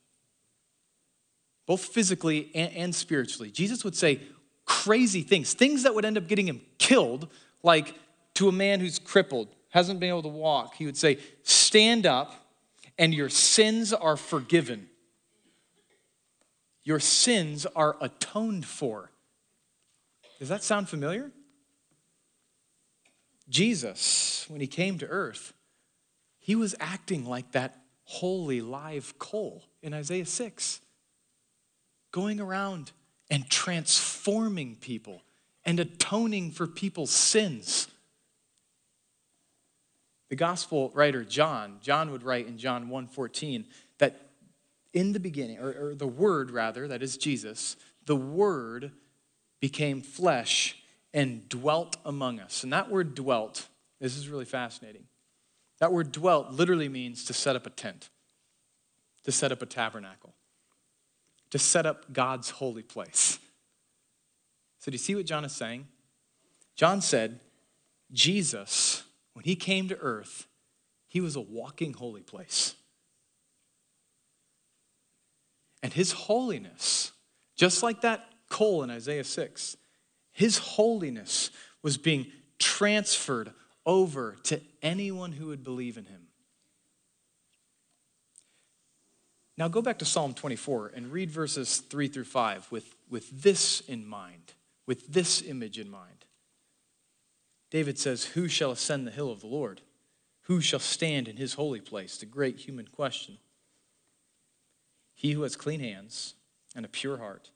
both 1.66 1.84
physically 1.84 2.50
and, 2.54 2.72
and 2.74 2.94
spiritually. 2.94 3.50
Jesus 3.50 3.84
would 3.84 3.96
say 3.96 4.20
crazy 4.64 5.22
things, 5.22 5.54
things 5.54 5.82
that 5.84 5.94
would 5.94 6.04
end 6.04 6.18
up 6.18 6.26
getting 6.26 6.48
him 6.48 6.60
killed, 6.78 7.28
like 7.62 7.94
to 8.34 8.48
a 8.48 8.52
man 8.52 8.80
who's 8.80 8.98
crippled, 8.98 9.48
hasn't 9.70 10.00
been 10.00 10.08
able 10.08 10.22
to 10.22 10.28
walk, 10.28 10.74
he 10.74 10.86
would 10.86 10.96
say, 10.96 11.18
Stand 11.42 12.06
up 12.06 12.34
and 12.98 13.14
your 13.14 13.28
sins 13.28 13.92
are 13.92 14.16
forgiven. 14.16 14.88
Your 16.82 17.00
sins 17.00 17.66
are 17.74 17.96
atoned 18.00 18.64
for. 18.64 19.10
Does 20.38 20.48
that 20.48 20.62
sound 20.62 20.88
familiar? 20.88 21.32
Jesus, 23.48 24.46
when 24.48 24.60
he 24.60 24.66
came 24.66 24.98
to 24.98 25.06
earth, 25.06 25.52
he 26.38 26.54
was 26.54 26.74
acting 26.80 27.24
like 27.26 27.52
that 27.52 27.85
holy 28.06 28.60
live 28.60 29.18
coal 29.18 29.64
in 29.82 29.92
Isaiah 29.92 30.26
6, 30.26 30.80
going 32.12 32.40
around 32.40 32.92
and 33.30 33.48
transforming 33.50 34.76
people 34.76 35.22
and 35.64 35.80
atoning 35.80 36.52
for 36.52 36.66
people's 36.66 37.10
sins. 37.10 37.88
The 40.28 40.36
gospel 40.36 40.90
writer 40.94 41.24
John, 41.24 41.78
John 41.82 42.10
would 42.12 42.22
write 42.22 42.46
in 42.46 42.58
John 42.58 42.88
1:14 42.88 43.66
that 43.98 44.30
in 44.92 45.12
the 45.12 45.20
beginning, 45.20 45.58
or, 45.58 45.88
or 45.90 45.94
the 45.94 46.06
word 46.06 46.50
rather, 46.50 46.88
that 46.88 47.02
is 47.02 47.16
Jesus, 47.16 47.76
the 48.06 48.16
word 48.16 48.92
became 49.60 50.00
flesh 50.00 50.78
and 51.12 51.48
dwelt 51.48 51.96
among 52.04 52.40
us. 52.40 52.62
And 52.62 52.72
that 52.72 52.90
word 52.90 53.14
dwelt, 53.14 53.68
this 54.00 54.16
is 54.16 54.28
really 54.28 54.44
fascinating. 54.44 55.04
That 55.78 55.92
word 55.92 56.12
dwelt 56.12 56.52
literally 56.52 56.88
means 56.88 57.24
to 57.26 57.32
set 57.32 57.56
up 57.56 57.66
a 57.66 57.70
tent, 57.70 58.08
to 59.24 59.32
set 59.32 59.52
up 59.52 59.62
a 59.62 59.66
tabernacle, 59.66 60.34
to 61.50 61.58
set 61.58 61.86
up 61.86 62.12
God's 62.12 62.50
holy 62.50 62.82
place. 62.82 63.38
So, 64.78 64.90
do 64.90 64.94
you 64.94 64.98
see 64.98 65.14
what 65.14 65.26
John 65.26 65.44
is 65.44 65.52
saying? 65.52 65.86
John 66.76 67.00
said, 67.00 67.40
Jesus 68.12 69.02
when 69.36 69.44
he 69.44 69.54
came 69.54 69.86
to 69.88 69.98
earth, 69.98 70.46
he 71.08 71.20
was 71.20 71.36
a 71.36 71.42
walking 71.42 71.92
holy 71.92 72.22
place. 72.22 72.74
And 75.82 75.92
his 75.92 76.12
holiness, 76.12 77.12
just 77.54 77.82
like 77.82 78.00
that 78.00 78.24
coal 78.48 78.82
in 78.82 78.88
Isaiah 78.88 79.24
6, 79.24 79.76
his 80.32 80.56
holiness 80.56 81.50
was 81.82 81.98
being 81.98 82.32
transferred 82.58 83.52
over 83.86 84.36
to 84.42 84.60
anyone 84.82 85.32
who 85.32 85.46
would 85.46 85.64
believe 85.64 85.96
in 85.96 86.04
him. 86.04 86.26
Now 89.56 89.68
go 89.68 89.80
back 89.80 89.98
to 90.00 90.04
Psalm 90.04 90.34
24 90.34 90.92
and 90.94 91.10
read 91.10 91.30
verses 91.30 91.78
3 91.78 92.08
through 92.08 92.24
5 92.24 92.70
with, 92.70 92.94
with 93.08 93.42
this 93.42 93.80
in 93.80 94.06
mind, 94.06 94.52
with 94.86 95.06
this 95.06 95.40
image 95.40 95.78
in 95.78 95.88
mind. 95.88 96.26
David 97.70 97.98
says, 97.98 98.24
Who 98.24 98.48
shall 98.48 98.72
ascend 98.72 99.06
the 99.06 99.12
hill 99.12 99.30
of 99.30 99.40
the 99.40 99.46
Lord? 99.46 99.80
Who 100.42 100.60
shall 100.60 100.80
stand 100.80 101.26
in 101.26 101.36
his 101.36 101.54
holy 101.54 101.80
place? 101.80 102.18
The 102.18 102.26
great 102.26 102.58
human 102.58 102.86
question. 102.86 103.38
He 105.14 105.32
who 105.32 105.42
has 105.42 105.56
clean 105.56 105.80
hands 105.80 106.34
and 106.74 106.84
a 106.84 106.88
pure 106.88 107.16
heart, 107.16 107.50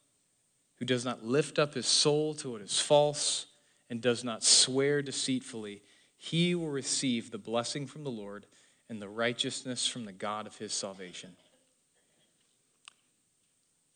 who 0.77 0.87
does 0.87 1.05
not 1.05 1.25
lift 1.25 1.59
up 1.59 1.75
his 1.75 1.87
soul 1.87 2.33
to 2.35 2.53
what 2.53 2.63
is 2.63 2.81
false 2.81 3.47
and 3.91 4.01
does 4.01 4.25
not 4.25 4.43
swear 4.43 5.03
deceitfully, 5.03 5.83
he 6.23 6.55
will 6.55 6.69
receive 6.69 7.31
the 7.31 7.39
blessing 7.39 7.87
from 7.87 8.05
the 8.05 8.11
Lord 8.11 8.45
and 8.91 9.01
the 9.01 9.09
righteousness 9.09 9.87
from 9.87 10.05
the 10.05 10.13
God 10.13 10.47
of 10.47 10.59
his 10.59 10.75
salvation. 10.75 11.31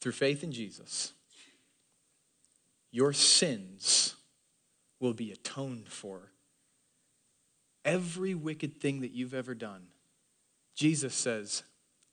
Through 0.01 0.13
faith 0.13 0.43
in 0.43 0.51
Jesus, 0.51 1.13
your 2.91 3.13
sins 3.13 4.15
will 5.01 5.13
be 5.13 5.33
atoned 5.33 5.91
for. 5.91 6.33
Every 7.85 8.35
wicked 8.35 8.81
thing 8.81 9.03
that 9.03 9.13
you've 9.13 9.35
ever 9.35 9.55
done, 9.55 9.89
Jesus 10.75 11.15
says, 11.15 11.63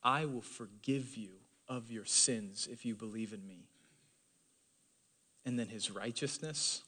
I 0.03 0.25
will 0.25 0.41
forgive 0.41 1.15
you 1.15 1.35
of 1.69 1.89
your 1.89 2.05
sins 2.05 2.67
if 2.69 2.85
you 2.85 2.95
believe 2.95 3.31
in 3.31 3.47
me. 3.47 3.69
And 5.45 5.57
then 5.57 5.69
his 5.69 5.89
righteousness, 5.89 6.81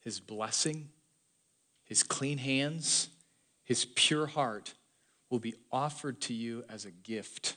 his 0.00 0.20
blessing, 0.20 0.88
his 1.84 2.02
clean 2.02 2.38
hands, 2.38 3.08
his 3.64 3.84
pure 3.84 4.26
heart 4.26 4.74
will 5.30 5.38
be 5.38 5.54
offered 5.70 6.20
to 6.22 6.34
you 6.34 6.64
as 6.68 6.84
a 6.84 6.90
gift. 6.90 7.56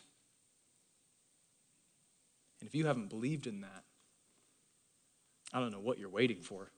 And 2.60 2.68
if 2.68 2.76
you 2.76 2.86
haven't 2.86 3.10
believed 3.10 3.48
in 3.48 3.62
that, 3.62 3.84
I 5.54 5.60
don't 5.60 5.72
know 5.72 5.80
what 5.80 6.00
you're 6.00 6.10
waiting 6.10 6.42
for. 6.42 6.72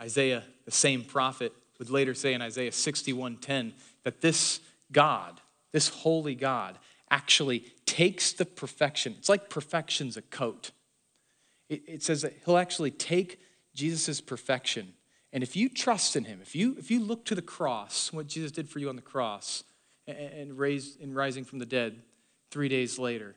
Isaiah, 0.00 0.42
the 0.64 0.70
same 0.70 1.04
prophet, 1.04 1.52
would 1.78 1.90
later 1.90 2.14
say 2.14 2.34
in 2.34 2.42
Isaiah 2.42 2.72
61:10 2.72 3.74
that 4.02 4.20
this 4.20 4.60
God, 4.92 5.40
this 5.72 5.88
holy 5.88 6.34
God, 6.34 6.78
actually 7.10 7.60
takes 7.84 8.32
the 8.32 8.44
perfection. 8.44 9.14
It's 9.18 9.28
like 9.28 9.48
perfection's 9.48 10.16
a 10.16 10.22
coat. 10.22 10.70
It, 11.68 11.82
it 11.86 12.02
says 12.02 12.22
that 12.22 12.34
he'll 12.44 12.58
actually 12.58 12.90
take 12.90 13.40
Jesus' 13.74 14.20
perfection. 14.20 14.94
And 15.36 15.42
if 15.42 15.54
you 15.54 15.68
trust 15.68 16.16
in 16.16 16.24
him, 16.24 16.38
if 16.40 16.56
you 16.56 16.76
if 16.78 16.90
you 16.90 16.98
look 16.98 17.26
to 17.26 17.34
the 17.34 17.42
cross, 17.42 18.10
what 18.10 18.26
Jesus 18.26 18.50
did 18.50 18.70
for 18.70 18.78
you 18.78 18.88
on 18.88 18.96
the 18.96 19.02
cross, 19.02 19.64
and, 20.06 20.16
and 20.16 20.58
raised 20.58 20.98
in 20.98 21.12
rising 21.12 21.44
from 21.44 21.58
the 21.58 21.66
dead 21.66 22.00
three 22.50 22.70
days 22.70 22.98
later, 22.98 23.36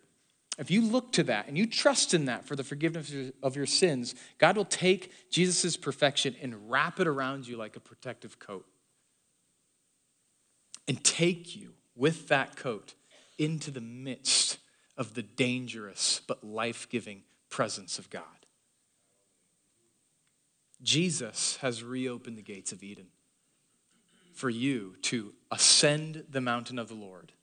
if 0.57 0.71
you 0.71 0.81
look 0.81 1.11
to 1.11 1.23
that 1.23 1.49
and 1.49 1.57
you 1.57 1.67
trust 1.67 2.13
in 2.13 2.23
that 2.23 2.45
for 2.45 2.55
the 2.55 2.63
forgiveness 2.63 3.13
of 3.43 3.57
your 3.57 3.65
sins, 3.65 4.15
God 4.37 4.55
will 4.55 4.63
take 4.63 5.11
Jesus' 5.29 5.75
perfection 5.75 6.37
and 6.41 6.71
wrap 6.71 7.01
it 7.01 7.07
around 7.07 7.49
you 7.49 7.57
like 7.57 7.75
a 7.75 7.81
protective 7.81 8.39
coat 8.39 8.65
and 10.87 11.03
take 11.03 11.53
you 11.53 11.73
with 11.97 12.29
that 12.29 12.55
coat 12.55 12.93
into 13.37 13.71
the 13.71 13.81
midst 13.81 14.59
of 14.95 15.15
the 15.15 15.23
dangerous 15.23 16.21
but 16.27 16.45
life 16.45 16.87
giving 16.89 17.23
presence 17.49 17.99
of 17.99 18.09
God. 18.09 18.38
Jesus 20.81 21.57
has 21.57 21.83
reopened 21.83 22.37
the 22.37 22.41
gates 22.41 22.71
of 22.71 22.83
Eden 22.83 23.07
for 24.33 24.49
you 24.49 24.95
to 25.03 25.33
ascend 25.51 26.23
the 26.29 26.41
mountain 26.41 26.79
of 26.79 26.87
the 26.87 26.95
Lord 26.95 27.33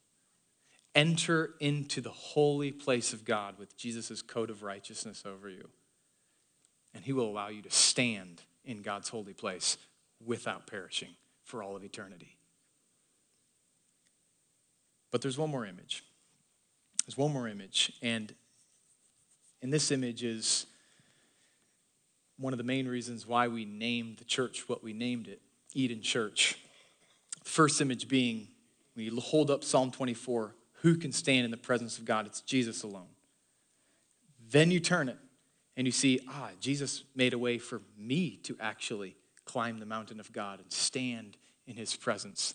enter 0.96 1.54
into 1.60 2.00
the 2.00 2.10
holy 2.10 2.72
place 2.72 3.12
of 3.12 3.24
God 3.24 3.58
with 3.58 3.76
Jesus' 3.76 4.22
coat 4.22 4.48
of 4.48 4.62
righteousness 4.62 5.24
over 5.26 5.48
you. 5.48 5.68
And 6.94 7.04
he 7.04 7.12
will 7.12 7.28
allow 7.28 7.48
you 7.48 7.60
to 7.62 7.70
stand 7.70 8.40
in 8.64 8.80
God's 8.80 9.10
holy 9.10 9.34
place 9.34 9.76
without 10.24 10.66
perishing 10.66 11.10
for 11.44 11.62
all 11.62 11.76
of 11.76 11.84
eternity. 11.84 12.36
But 15.10 15.20
there's 15.20 15.36
one 15.36 15.50
more 15.50 15.66
image. 15.66 16.02
There's 17.06 17.18
one 17.18 17.32
more 17.32 17.46
image. 17.46 17.92
And, 18.00 18.34
and 19.62 19.70
this 19.70 19.90
image 19.90 20.24
is 20.24 20.64
one 22.38 22.52
of 22.52 22.58
the 22.58 22.64
main 22.64 22.86
reasons 22.86 23.26
why 23.26 23.48
we 23.48 23.64
named 23.64 24.18
the 24.18 24.24
church 24.24 24.68
what 24.68 24.82
we 24.82 24.92
named 24.92 25.28
it 25.28 25.40
Eden 25.74 26.02
Church. 26.02 26.56
The 27.42 27.50
first 27.50 27.80
image 27.80 28.08
being 28.08 28.48
we 28.94 29.08
hold 29.08 29.50
up 29.50 29.62
Psalm 29.62 29.90
24 29.90 30.54
who 30.82 30.96
can 30.96 31.12
stand 31.12 31.44
in 31.44 31.50
the 31.50 31.56
presence 31.56 31.98
of 31.98 32.04
God? 32.04 32.26
It's 32.26 32.40
Jesus 32.40 32.82
alone. 32.82 33.08
Then 34.50 34.70
you 34.70 34.80
turn 34.80 35.08
it 35.08 35.18
and 35.76 35.86
you 35.86 35.92
see, 35.92 36.20
ah, 36.28 36.50
Jesus 36.60 37.02
made 37.14 37.32
a 37.32 37.38
way 37.38 37.58
for 37.58 37.82
me 37.98 38.36
to 38.44 38.56
actually 38.60 39.16
climb 39.44 39.78
the 39.78 39.86
mountain 39.86 40.20
of 40.20 40.32
God 40.32 40.60
and 40.60 40.72
stand 40.72 41.36
in 41.66 41.76
his 41.76 41.96
presence. 41.96 42.54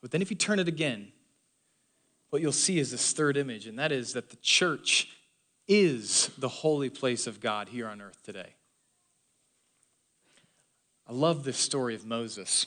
But 0.00 0.10
then 0.10 0.22
if 0.22 0.30
you 0.30 0.36
turn 0.36 0.58
it 0.58 0.68
again, 0.68 1.12
what 2.30 2.42
you'll 2.42 2.52
see 2.52 2.78
is 2.78 2.90
this 2.90 3.12
third 3.12 3.36
image, 3.36 3.66
and 3.66 3.78
that 3.78 3.92
is 3.92 4.14
that 4.14 4.30
the 4.30 4.36
church 4.36 5.08
is 5.68 6.30
the 6.38 6.48
holy 6.48 6.90
place 6.90 7.26
of 7.26 7.40
God 7.40 7.68
here 7.68 7.86
on 7.86 8.00
earth 8.00 8.22
today. 8.22 8.54
I 11.06 11.12
love 11.12 11.44
this 11.44 11.58
story 11.58 11.94
of 11.94 12.06
Moses. 12.06 12.66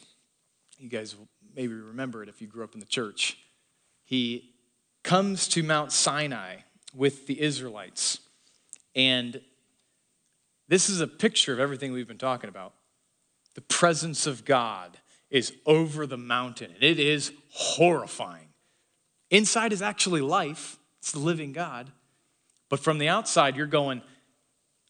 You 0.78 0.90
guys 0.90 1.16
maybe 1.56 1.74
remember 1.74 2.22
it 2.22 2.30
if 2.30 2.42
you 2.42 2.48
grew 2.48 2.64
up 2.64 2.74
in 2.74 2.80
the 2.80 2.86
church. 2.86 3.38
He 4.04 4.52
comes 5.04 5.48
to 5.50 5.64
Mount 5.64 5.92
Sinai 5.92 6.58
with 6.94 7.28
the 7.28 7.42
Israelites, 7.42 8.20
and 8.96 9.42
this 10.68 10.90
is 10.90 11.02
a 11.02 11.08
picture 11.08 11.54
of 11.54 11.60
everything 11.60 11.92
we've 11.92 12.08
been 12.08 12.18
talking 12.18 12.50
about. 12.50 12.74
The 13.54 13.62
presence 13.62 14.28
of 14.28 14.46
God 14.46 14.98
is 15.30 15.54
over 15.66 16.06
the 16.06 16.18
mountain, 16.18 16.72
and 16.74 16.84
it 16.84 17.00
is 17.00 17.32
horrifying. 17.50 18.50
Inside 19.30 19.74
is 19.74 19.82
actually 19.82 20.22
life, 20.22 20.78
it's 21.00 21.12
the 21.12 21.20
living 21.20 21.52
God. 21.52 21.92
But 22.70 22.80
from 22.80 22.98
the 22.98 23.10
outside, 23.10 23.56
you're 23.56 23.68
going 23.68 24.02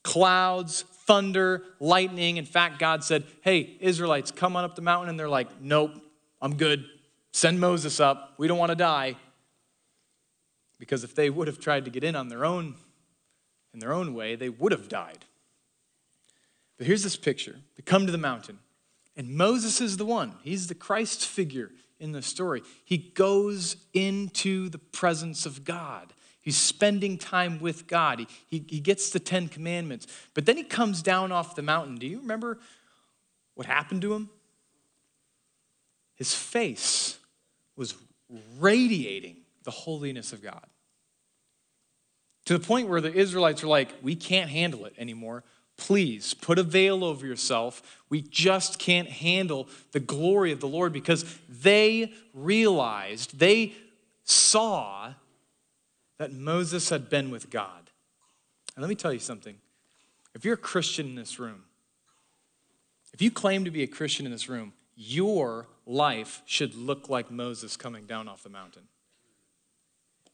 clouds, 0.04 0.86
thunder, 1.06 1.64
lightning. 1.80 2.38
In 2.38 2.46
fact, 2.46 2.80
God 2.80 3.04
said, 3.04 3.24
Hey, 3.42 3.78
Israelites, 3.80 4.32
come 4.32 4.56
on 4.56 4.64
up 4.64 4.76
the 4.76 4.82
mountain. 4.82 5.10
And 5.10 5.20
they're 5.20 5.30
like, 5.30 5.62
Nope, 5.62 5.92
I'm 6.42 6.56
good. 6.56 6.86
Send 7.32 7.60
Moses 7.60 8.00
up. 8.00 8.34
We 8.38 8.48
don't 8.48 8.58
want 8.58 8.70
to 8.70 8.76
die. 8.76 9.18
Because 10.80 11.04
if 11.04 11.16
they 11.16 11.30
would 11.30 11.48
have 11.48 11.60
tried 11.60 11.86
to 11.86 11.92
get 11.92 12.04
in 12.04 12.16
on 12.16 12.30
their 12.30 12.46
own, 12.46 12.76
in 13.74 13.80
their 13.80 13.94
own 13.94 14.14
way, 14.14 14.36
they 14.36 14.50
would 14.50 14.72
have 14.72 14.90
died. 14.90 15.26
But 16.78 16.88
here's 16.88 17.04
this 17.04 17.16
picture. 17.16 17.56
They 17.76 17.84
come 17.84 18.06
to 18.06 18.12
the 18.12 18.18
mountain, 18.18 18.60
and 19.16 19.30
Moses 19.36 19.80
is 19.80 19.98
the 19.98 20.06
one. 20.06 20.34
He's 20.44 20.68
the 20.68 20.76
Christ 20.76 21.26
figure 21.26 21.72
in 22.00 22.12
the 22.12 22.22
story. 22.22 22.62
He 22.84 22.98
goes 22.98 23.78
into 23.94 24.70
the 24.70 24.78
presence 24.78 25.46
of 25.46 25.64
God. 25.64 26.14
He's 26.46 26.58
spending 26.58 27.18
time 27.18 27.60
with 27.60 27.88
God. 27.88 28.20
He, 28.20 28.28
he, 28.46 28.66
he 28.70 28.80
gets 28.80 29.10
the 29.10 29.20
Ten 29.20 29.48
Commandments. 29.48 30.06
But 30.36 30.46
then 30.46 30.58
he 30.58 30.64
comes 30.64 31.02
down 31.02 31.32
off 31.32 31.56
the 31.56 31.64
mountain. 31.64 31.96
Do 31.96 32.06
you 32.06 32.20
remember 32.20 32.60
what 33.56 33.66
happened 33.66 34.04
to 34.04 34.14
him? 34.14 34.30
His 36.14 36.36
face 36.36 37.18
was 37.76 37.96
radiating 38.60 39.38
the 39.64 39.72
holiness 39.72 40.34
of 40.34 40.44
God. 40.44 40.68
To 42.46 42.56
the 42.56 42.64
point 42.64 42.90
where 42.90 43.02
the 43.02 43.12
Israelites 43.12 43.64
are 43.64 43.68
like, 43.68 43.90
we 44.04 44.16
can't 44.16 44.52
handle 44.52 44.86
it 44.86 44.94
anymore. 45.00 45.44
Please 45.78 46.36
put 46.36 46.60
a 46.60 46.64
veil 46.64 47.04
over 47.04 47.26
yourself. 47.26 48.04
We 48.08 48.22
just 48.22 48.78
can't 48.78 49.10
handle 49.10 49.68
the 49.94 50.00
glory 50.00 50.52
of 50.52 50.60
the 50.60 50.68
Lord 50.68 50.94
because 50.94 51.26
they 51.50 52.14
realized, 52.36 53.40
they 53.40 53.74
saw 54.26 55.16
that 56.18 56.32
Moses 56.34 56.90
had 56.90 57.10
been 57.10 57.32
with 57.32 57.50
God. 57.50 57.90
And 58.76 58.82
let 58.82 58.90
me 58.90 58.96
tell 58.96 59.14
you 59.14 59.20
something. 59.20 59.56
If 60.34 60.44
you're 60.44 60.56
a 60.56 60.58
Christian 60.58 61.08
in 61.08 61.16
this 61.16 61.40
room, 61.40 61.64
if 63.14 63.22
you 63.22 63.32
claim 63.32 63.66
to 63.66 63.72
be 63.72 63.84
a 63.84 63.88
Christian 63.88 64.26
in 64.26 64.32
this 64.32 64.50
room, 64.50 64.74
your 64.96 65.68
life 65.86 66.42
should 66.46 66.76
look 66.76 67.10
like 67.10 67.32
Moses 67.32 67.78
coming 67.78 68.06
down 68.06 68.28
off 68.28 68.44
the 68.44 68.50
mountain. 68.50 68.84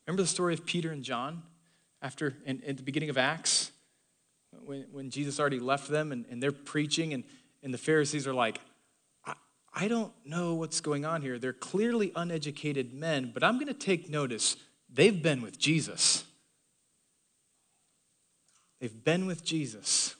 Remember 0.07 0.23
the 0.23 0.27
story 0.27 0.53
of 0.53 0.65
Peter 0.65 0.91
and 0.91 1.03
John 1.03 1.43
after 2.01 2.35
in, 2.45 2.63
at 2.65 2.77
the 2.77 2.83
beginning 2.83 3.09
of 3.09 3.17
Acts? 3.17 3.71
when, 4.65 4.85
when 4.91 5.09
Jesus 5.09 5.39
already 5.39 5.59
left 5.59 5.89
them 5.89 6.11
and, 6.11 6.25
and 6.29 6.41
they're 6.41 6.51
preaching, 6.51 7.13
and, 7.13 7.23
and 7.63 7.73
the 7.73 7.77
Pharisees 7.77 8.27
are 8.27 8.33
like, 8.33 8.59
I, 9.25 9.33
I 9.73 9.87
don't 9.87 10.11
know 10.25 10.55
what's 10.55 10.81
going 10.81 11.05
on 11.05 11.21
here. 11.21 11.39
They're 11.39 11.53
clearly 11.53 12.11
uneducated 12.15 12.93
men, 12.93 13.31
but 13.33 13.43
I'm 13.43 13.55
going 13.55 13.67
to 13.67 13.73
take 13.73 14.09
notice. 14.09 14.57
They've 14.93 15.21
been 15.21 15.41
with 15.41 15.57
Jesus. 15.57 16.23
They've 18.79 19.03
been 19.03 19.25
with 19.25 19.43
Jesus. 19.43 20.15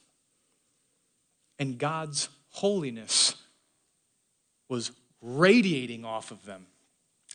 And 1.60 1.78
God's 1.78 2.30
holiness 2.50 3.36
was 4.70 4.92
radiating 5.22 6.06
off 6.06 6.32
of 6.32 6.46
them. 6.46 6.68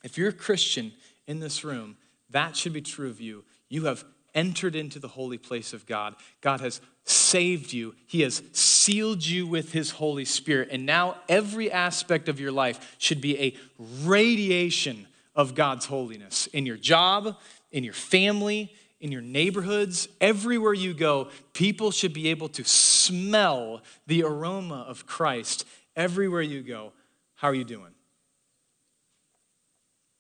If 0.03 0.17
you're 0.17 0.31
a 0.31 0.33
Christian 0.33 0.93
in 1.27 1.41
this 1.41 1.65
room, 1.65 1.97
that 2.31 2.57
should 2.57 2.73
be 2.73 2.81
true 2.81 3.09
of 3.09 3.21
you. 3.21 3.45
You 3.69 3.85
have 3.87 4.05
entered 4.35 4.77
into 4.77 4.99
the 4.99 5.09
holy 5.09 5.39
place 5.39 5.73
of 5.73 5.87
God. 5.87 6.15
God 6.41 6.61
has 6.61 6.81
saved 7.05 7.73
you, 7.73 7.95
He 8.07 8.23
has 8.23 8.43
sealed 8.53 9.25
you 9.25 9.47
with 9.47 9.73
His 9.73 9.93
Holy 9.93 10.25
Spirit. 10.25 10.69
And 10.71 10.85
now 10.85 11.17
every 11.29 11.71
aspect 11.71 12.29
of 12.29 12.41
your 12.41 12.53
life 12.53 12.97
should 12.99 13.21
be 13.21 13.41
a 13.41 13.57
radiation 14.05 15.07
of 15.37 15.55
God's 15.55 15.85
holiness 15.85 16.49
in 16.49 16.67
your 16.67 16.79
job, 16.79 17.37
in 17.71 17.85
your 17.85 17.95
family, 17.95 18.73
in 19.01 19.13
your 19.13 19.21
neighborhoods, 19.21 20.09
everywhere 20.21 20.73
you 20.73 20.95
go, 20.95 21.29
people 21.53 21.91
should 21.91 22.15
be 22.15 22.29
able 22.29 22.49
to 22.49 22.65
smell 22.65 23.83
the 24.07 24.23
aroma 24.25 24.87
of 24.89 25.07
Christ 25.07 25.67
everywhere 25.95 26.43
you 26.43 26.63
go. 26.63 26.93
How 27.35 27.49
are 27.49 27.55
you 27.55 27.65
doing? 27.65 27.93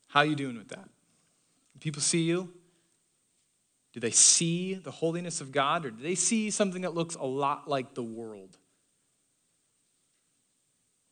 How 0.09 0.21
are 0.21 0.27
you 0.27 0.37
doing 0.37 0.59
with 0.59 0.69
that? 0.69 0.85
Do 0.85 1.81
People 1.81 2.03
see 2.03 2.23
you, 2.23 2.53
do 3.95 4.01
they 4.01 4.11
see 4.11 4.75
the 4.75 4.91
holiness 4.91 5.41
of 5.41 5.53
God 5.53 5.87
or 5.87 5.91
do 5.91 6.03
they 6.03 6.15
see 6.15 6.51
something 6.51 6.83
that 6.83 6.95
looks 6.95 7.15
a 7.15 7.25
lot 7.25 7.67
like 7.67 7.95
the 7.95 8.03
world? 8.03 8.59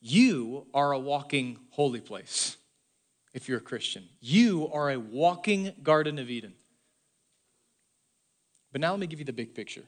You 0.03 0.67
are 0.75 0.93
a 0.93 0.99
walking 0.99 1.59
holy 1.71 2.03
place 2.03 2.59
if 3.35 3.49
you're 3.49 3.59
a 3.59 3.61
Christian. 3.63 4.09
You 4.21 4.71
are 4.73 4.91
a 4.91 4.99
walking 4.99 5.75
Garden 5.83 6.19
of 6.19 6.31
Eden. 6.31 6.55
But 8.73 8.81
now 8.81 8.93
let 8.93 9.01
me 9.01 9.07
give 9.07 9.19
you 9.19 9.25
the 9.25 9.33
big 9.33 9.55
picture. 9.55 9.85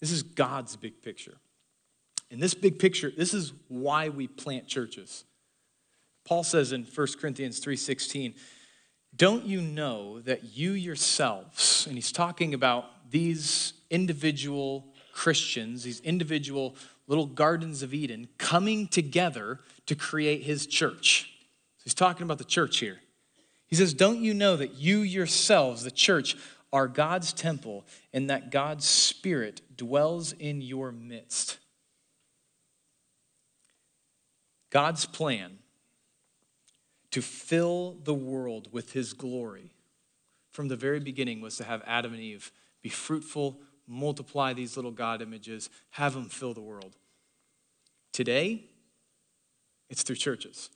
This 0.00 0.10
is 0.10 0.22
God's 0.22 0.76
big 0.76 1.00
picture. 1.00 1.36
And 2.30 2.42
this 2.42 2.54
big 2.54 2.78
picture, 2.78 3.10
this 3.16 3.32
is 3.32 3.52
why 3.68 4.08
we 4.08 4.26
plant 4.26 4.66
churches. 4.66 5.24
Paul 6.24 6.44
says 6.44 6.72
in 6.72 6.84
1 6.84 7.18
Corinthians 7.18 7.60
3:16, 7.60 8.34
don't 9.14 9.44
you 9.44 9.60
know 9.60 10.20
that 10.20 10.56
you 10.56 10.72
yourselves, 10.72 11.86
and 11.86 11.96
he's 11.96 12.12
talking 12.12 12.54
about 12.54 13.10
these 13.10 13.74
individual 13.90 14.92
Christians, 15.12 15.82
these 15.82 16.00
individual 16.00 16.76
little 17.06 17.26
gardens 17.26 17.82
of 17.82 17.92
Eden, 17.92 18.28
coming 18.38 18.88
together 18.88 19.60
to 19.86 19.94
create 19.94 20.42
his 20.42 20.66
church. 20.66 21.31
He's 21.84 21.94
talking 21.94 22.24
about 22.24 22.38
the 22.38 22.44
church 22.44 22.78
here. 22.78 23.00
He 23.66 23.76
says, 23.76 23.94
Don't 23.94 24.20
you 24.20 24.34
know 24.34 24.56
that 24.56 24.74
you 24.74 25.00
yourselves, 25.00 25.84
the 25.84 25.90
church, 25.90 26.36
are 26.72 26.88
God's 26.88 27.32
temple 27.32 27.84
and 28.12 28.30
that 28.30 28.50
God's 28.50 28.86
Spirit 28.86 29.60
dwells 29.76 30.32
in 30.32 30.60
your 30.60 30.92
midst? 30.92 31.58
God's 34.70 35.04
plan 35.04 35.58
to 37.10 37.20
fill 37.20 37.98
the 38.04 38.14
world 38.14 38.68
with 38.72 38.92
his 38.92 39.12
glory 39.12 39.72
from 40.52 40.68
the 40.68 40.76
very 40.76 41.00
beginning 41.00 41.40
was 41.40 41.56
to 41.56 41.64
have 41.64 41.82
Adam 41.86 42.12
and 42.12 42.22
Eve 42.22 42.52
be 42.82 42.88
fruitful, 42.88 43.60
multiply 43.86 44.52
these 44.52 44.76
little 44.76 44.90
God 44.90 45.22
images, 45.22 45.70
have 45.90 46.14
them 46.14 46.26
fill 46.26 46.54
the 46.54 46.60
world. 46.60 46.96
Today, 48.12 48.64
it's 49.88 50.02
through 50.02 50.16
churches. 50.16 50.70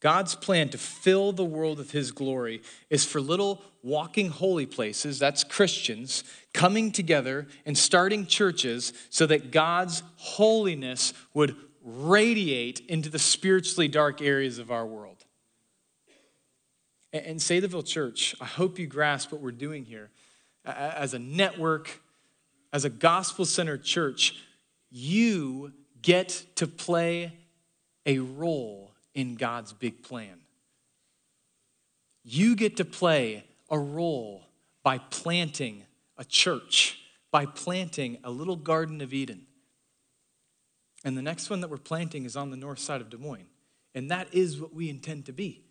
God's 0.00 0.34
plan 0.34 0.70
to 0.70 0.78
fill 0.78 1.32
the 1.32 1.44
world 1.44 1.76
with 1.76 1.90
his 1.90 2.10
glory 2.10 2.62
is 2.88 3.04
for 3.04 3.20
little 3.20 3.62
walking 3.82 4.30
holy 4.30 4.64
places, 4.64 5.18
that's 5.18 5.44
Christians, 5.44 6.24
coming 6.54 6.90
together 6.90 7.46
and 7.66 7.76
starting 7.76 8.26
churches 8.26 8.94
so 9.10 9.26
that 9.26 9.50
God's 9.50 10.02
holiness 10.16 11.12
would 11.34 11.54
radiate 11.82 12.80
into 12.88 13.10
the 13.10 13.18
spiritually 13.18 13.88
dark 13.88 14.22
areas 14.22 14.58
of 14.58 14.70
our 14.70 14.86
world. 14.86 15.24
And 17.12 17.38
Saylorville 17.38 17.86
Church, 17.86 18.34
I 18.40 18.44
hope 18.46 18.78
you 18.78 18.86
grasp 18.86 19.32
what 19.32 19.40
we're 19.40 19.50
doing 19.50 19.84
here. 19.84 20.10
As 20.64 21.12
a 21.12 21.18
network, 21.18 22.00
as 22.72 22.84
a 22.84 22.90
gospel 22.90 23.44
centered 23.44 23.82
church, 23.82 24.36
you 24.90 25.72
get 26.00 26.44
to 26.56 26.66
play 26.66 27.32
a 28.06 28.18
role 28.18 28.92
in 29.14 29.34
God's 29.34 29.72
big 29.72 30.02
plan. 30.02 30.40
You 32.22 32.54
get 32.54 32.76
to 32.76 32.84
play 32.84 33.44
a 33.70 33.78
role 33.78 34.42
by 34.82 34.98
planting 34.98 35.84
a 36.18 36.24
church, 36.24 37.00
by 37.30 37.46
planting 37.46 38.18
a 38.24 38.30
little 38.30 38.56
Garden 38.56 39.00
of 39.00 39.12
Eden. 39.12 39.46
And 41.04 41.16
the 41.16 41.22
next 41.22 41.48
one 41.48 41.60
that 41.60 41.70
we're 41.70 41.78
planting 41.78 42.24
is 42.24 42.36
on 42.36 42.50
the 42.50 42.56
north 42.56 42.78
side 42.78 43.00
of 43.00 43.08
Des 43.08 43.16
Moines. 43.16 43.46
And 43.94 44.10
that 44.10 44.32
is 44.32 44.60
what 44.60 44.74
we 44.74 44.88
intend 44.90 45.26
to 45.26 45.32
be 45.32 45.62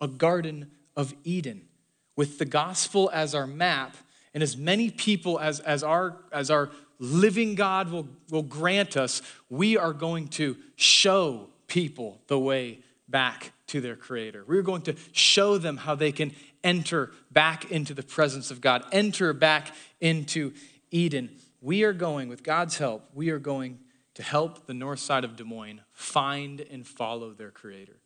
a 0.00 0.08
Garden 0.08 0.70
of 0.96 1.14
Eden 1.24 1.68
with 2.16 2.38
the 2.38 2.44
gospel 2.44 3.10
as 3.12 3.34
our 3.34 3.46
map 3.46 3.96
and 4.32 4.42
as 4.42 4.56
many 4.56 4.90
people 4.90 5.38
as, 5.38 5.60
as, 5.60 5.82
our, 5.82 6.16
as 6.32 6.50
our 6.50 6.70
living 6.98 7.54
God 7.54 7.90
will, 7.90 8.08
will 8.30 8.42
grant 8.42 8.96
us, 8.96 9.22
we 9.48 9.76
are 9.76 9.92
going 9.92 10.28
to 10.28 10.56
show 10.76 11.49
people 11.70 12.20
the 12.26 12.38
way 12.38 12.80
back 13.08 13.52
to 13.68 13.80
their 13.80 13.96
Creator. 13.96 14.44
We're 14.46 14.62
going 14.62 14.82
to 14.82 14.96
show 15.12 15.56
them 15.56 15.78
how 15.78 15.94
they 15.94 16.12
can 16.12 16.32
enter 16.62 17.12
back 17.30 17.70
into 17.70 17.94
the 17.94 18.02
presence 18.02 18.50
of 18.50 18.60
God, 18.60 18.84
enter 18.92 19.32
back 19.32 19.74
into 20.00 20.52
Eden. 20.90 21.30
We 21.62 21.84
are 21.84 21.92
going, 21.92 22.28
with 22.28 22.42
God's 22.42 22.76
help, 22.76 23.08
we 23.14 23.30
are 23.30 23.38
going 23.38 23.78
to 24.14 24.22
help 24.22 24.66
the 24.66 24.74
north 24.74 24.98
side 24.98 25.24
of 25.24 25.36
Des 25.36 25.44
Moines 25.44 25.80
find 25.92 26.60
and 26.60 26.86
follow 26.86 27.32
their 27.32 27.50
Creator. 27.50 27.96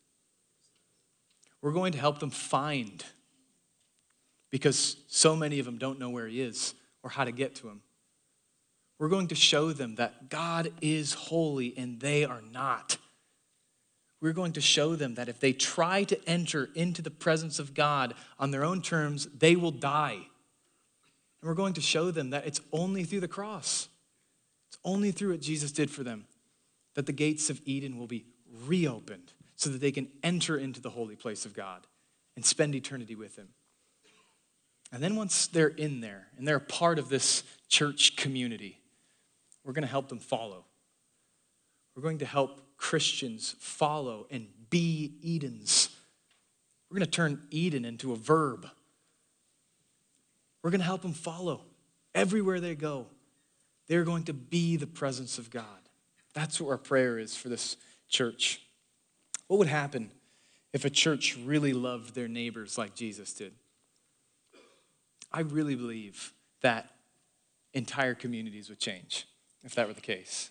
We're 1.62 1.72
going 1.72 1.92
to 1.92 1.98
help 1.98 2.18
them 2.20 2.30
find 2.30 3.02
because 4.50 4.96
so 5.08 5.34
many 5.34 5.58
of 5.58 5.64
them 5.64 5.78
don't 5.78 5.98
know 5.98 6.10
where 6.10 6.28
He 6.28 6.42
is 6.42 6.74
or 7.02 7.10
how 7.10 7.24
to 7.24 7.32
get 7.32 7.54
to 7.56 7.68
Him. 7.68 7.80
We're 8.98 9.08
going 9.08 9.28
to 9.28 9.34
show 9.34 9.72
them 9.72 9.94
that 9.96 10.28
God 10.28 10.72
is 10.80 11.14
holy 11.14 11.74
and 11.76 11.98
they 12.00 12.24
are 12.24 12.42
not. 12.52 12.98
We're 14.24 14.32
going 14.32 14.54
to 14.54 14.62
show 14.62 14.96
them 14.96 15.16
that 15.16 15.28
if 15.28 15.38
they 15.38 15.52
try 15.52 16.04
to 16.04 16.18
enter 16.26 16.70
into 16.74 17.02
the 17.02 17.10
presence 17.10 17.58
of 17.58 17.74
God 17.74 18.14
on 18.38 18.52
their 18.52 18.64
own 18.64 18.80
terms, 18.80 19.26
they 19.26 19.54
will 19.54 19.70
die. 19.70 20.14
And 20.14 20.22
we're 21.42 21.52
going 21.52 21.74
to 21.74 21.82
show 21.82 22.10
them 22.10 22.30
that 22.30 22.46
it's 22.46 22.62
only 22.72 23.04
through 23.04 23.20
the 23.20 23.28
cross, 23.28 23.86
it's 24.68 24.78
only 24.82 25.10
through 25.10 25.32
what 25.32 25.42
Jesus 25.42 25.72
did 25.72 25.90
for 25.90 26.04
them, 26.04 26.24
that 26.94 27.04
the 27.04 27.12
gates 27.12 27.50
of 27.50 27.60
Eden 27.66 27.98
will 27.98 28.06
be 28.06 28.24
reopened 28.64 29.34
so 29.56 29.68
that 29.68 29.82
they 29.82 29.92
can 29.92 30.08
enter 30.22 30.56
into 30.56 30.80
the 30.80 30.88
holy 30.88 31.16
place 31.16 31.44
of 31.44 31.52
God 31.52 31.86
and 32.34 32.46
spend 32.46 32.74
eternity 32.74 33.14
with 33.14 33.36
Him. 33.36 33.48
And 34.90 35.02
then 35.02 35.16
once 35.16 35.48
they're 35.48 35.68
in 35.68 36.00
there 36.00 36.28
and 36.38 36.48
they're 36.48 36.56
a 36.56 36.60
part 36.60 36.98
of 36.98 37.10
this 37.10 37.42
church 37.68 38.16
community, 38.16 38.80
we're 39.64 39.74
going 39.74 39.82
to 39.82 39.86
help 39.86 40.08
them 40.08 40.18
follow. 40.18 40.64
We're 41.94 42.02
going 42.02 42.20
to 42.20 42.26
help 42.26 42.62
Christians 42.76 43.54
follow 43.58 44.26
and 44.30 44.46
be 44.70 45.14
Edens. 45.22 45.90
We're 46.90 46.98
going 46.98 47.06
to 47.06 47.10
turn 47.10 47.42
Eden 47.50 47.84
into 47.84 48.12
a 48.12 48.16
verb. 48.16 48.66
We're 50.62 50.70
going 50.70 50.80
to 50.80 50.86
help 50.86 51.02
them 51.02 51.12
follow 51.12 51.62
everywhere 52.14 52.60
they 52.60 52.74
go. 52.74 53.06
They're 53.86 54.04
going 54.04 54.24
to 54.24 54.32
be 54.32 54.76
the 54.76 54.86
presence 54.86 55.38
of 55.38 55.50
God. 55.50 55.66
That's 56.34 56.60
what 56.60 56.70
our 56.70 56.78
prayer 56.78 57.18
is 57.18 57.36
for 57.36 57.48
this 57.48 57.76
church. 58.08 58.60
What 59.46 59.58
would 59.58 59.68
happen 59.68 60.10
if 60.72 60.84
a 60.84 60.90
church 60.90 61.36
really 61.44 61.72
loved 61.72 62.14
their 62.14 62.28
neighbors 62.28 62.78
like 62.78 62.94
Jesus 62.94 63.32
did? 63.32 63.52
I 65.32 65.40
really 65.40 65.74
believe 65.74 66.32
that 66.62 66.90
entire 67.72 68.14
communities 68.14 68.68
would 68.68 68.78
change 68.78 69.26
if 69.64 69.74
that 69.74 69.86
were 69.86 69.94
the 69.94 70.00
case. 70.00 70.50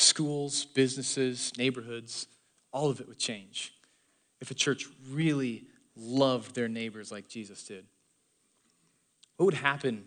Schools, 0.00 0.64
businesses, 0.64 1.52
neighborhoods, 1.58 2.26
all 2.72 2.88
of 2.88 3.00
it 3.00 3.08
would 3.08 3.18
change 3.18 3.74
if 4.40 4.50
a 4.50 4.54
church 4.54 4.86
really 5.10 5.64
loved 5.94 6.54
their 6.54 6.68
neighbors 6.68 7.12
like 7.12 7.28
Jesus 7.28 7.62
did. 7.64 7.84
What 9.36 9.46
would 9.46 9.54
happen 9.54 10.06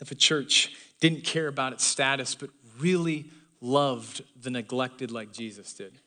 if 0.00 0.10
a 0.10 0.14
church 0.16 0.74
didn't 1.00 1.22
care 1.22 1.46
about 1.46 1.72
its 1.72 1.84
status 1.84 2.34
but 2.34 2.50
really 2.80 3.30
loved 3.60 4.22
the 4.40 4.50
neglected 4.50 5.10
like 5.10 5.32
Jesus 5.32 5.72
did? 5.72 5.98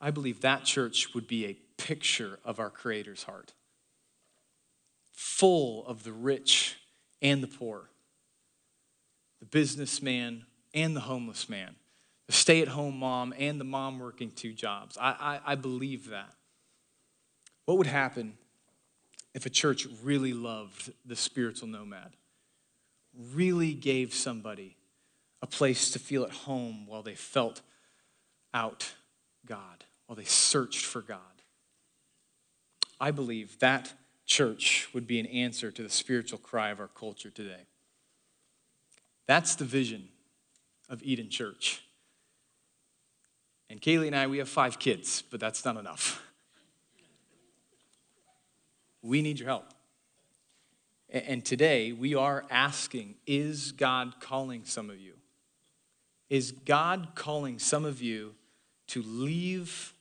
I 0.00 0.10
believe 0.10 0.40
that 0.40 0.64
church 0.64 1.14
would 1.14 1.26
be 1.26 1.46
a 1.46 1.56
picture 1.78 2.38
of 2.44 2.58
our 2.58 2.70
Creator's 2.70 3.22
heart, 3.22 3.54
full 5.12 5.86
of 5.86 6.04
the 6.04 6.12
rich 6.12 6.76
and 7.22 7.42
the 7.42 7.48
poor 7.48 7.88
the 9.42 9.46
businessman 9.46 10.46
and 10.74 10.96
the 10.96 11.00
homeless 11.00 11.48
man, 11.48 11.74
the 12.26 12.32
stay 12.32 12.62
at 12.62 12.68
home 12.68 12.98
mom 12.98 13.34
and 13.38 13.60
the 13.60 13.64
mom 13.64 13.98
working 13.98 14.30
two 14.30 14.52
jobs. 14.52 14.96
I, 15.00 15.40
I, 15.46 15.52
I 15.52 15.54
believe 15.54 16.10
that. 16.10 16.32
What 17.64 17.78
would 17.78 17.86
happen 17.86 18.34
if 19.34 19.46
a 19.46 19.50
church 19.50 19.86
really 20.02 20.32
loved 20.32 20.92
the 21.04 21.16
spiritual 21.16 21.68
nomad, 21.68 22.16
really 23.34 23.74
gave 23.74 24.14
somebody 24.14 24.76
a 25.40 25.46
place 25.46 25.90
to 25.90 25.98
feel 25.98 26.24
at 26.24 26.30
home 26.30 26.86
while 26.86 27.02
they 27.02 27.14
felt 27.14 27.60
out 28.54 28.92
God, 29.46 29.84
while 30.06 30.16
they 30.16 30.24
searched 30.24 30.84
for 30.84 31.00
God? 31.00 31.18
I 33.00 33.10
believe 33.10 33.58
that 33.58 33.92
church 34.26 34.88
would 34.94 35.06
be 35.06 35.18
an 35.18 35.26
answer 35.26 35.70
to 35.70 35.82
the 35.82 35.90
spiritual 35.90 36.38
cry 36.38 36.70
of 36.70 36.80
our 36.80 36.88
culture 36.88 37.30
today. 37.30 37.66
That's 39.26 39.56
the 39.56 39.64
vision 39.64 40.08
of 40.92 41.02
Eden 41.02 41.30
Church. 41.30 41.82
And 43.70 43.80
Kaylee 43.80 44.08
and 44.08 44.14
I, 44.14 44.26
we 44.26 44.38
have 44.38 44.48
five 44.48 44.78
kids, 44.78 45.24
but 45.30 45.40
that's 45.40 45.64
not 45.64 45.78
enough. 45.78 46.22
We 49.00 49.22
need 49.22 49.40
your 49.40 49.48
help. 49.48 49.64
And 51.08 51.44
today, 51.44 51.92
we 51.92 52.14
are 52.14 52.44
asking 52.50 53.16
Is 53.26 53.72
God 53.72 54.20
calling 54.20 54.64
some 54.64 54.90
of 54.90 55.00
you? 55.00 55.14
Is 56.30 56.52
God 56.52 57.08
calling 57.14 57.58
some 57.58 57.84
of 57.84 58.00
you 58.00 58.34
to 58.88 59.02
leave 59.02 59.94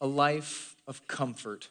a 0.00 0.06
life 0.06 0.76
of 0.86 1.06
comfort 1.08 1.68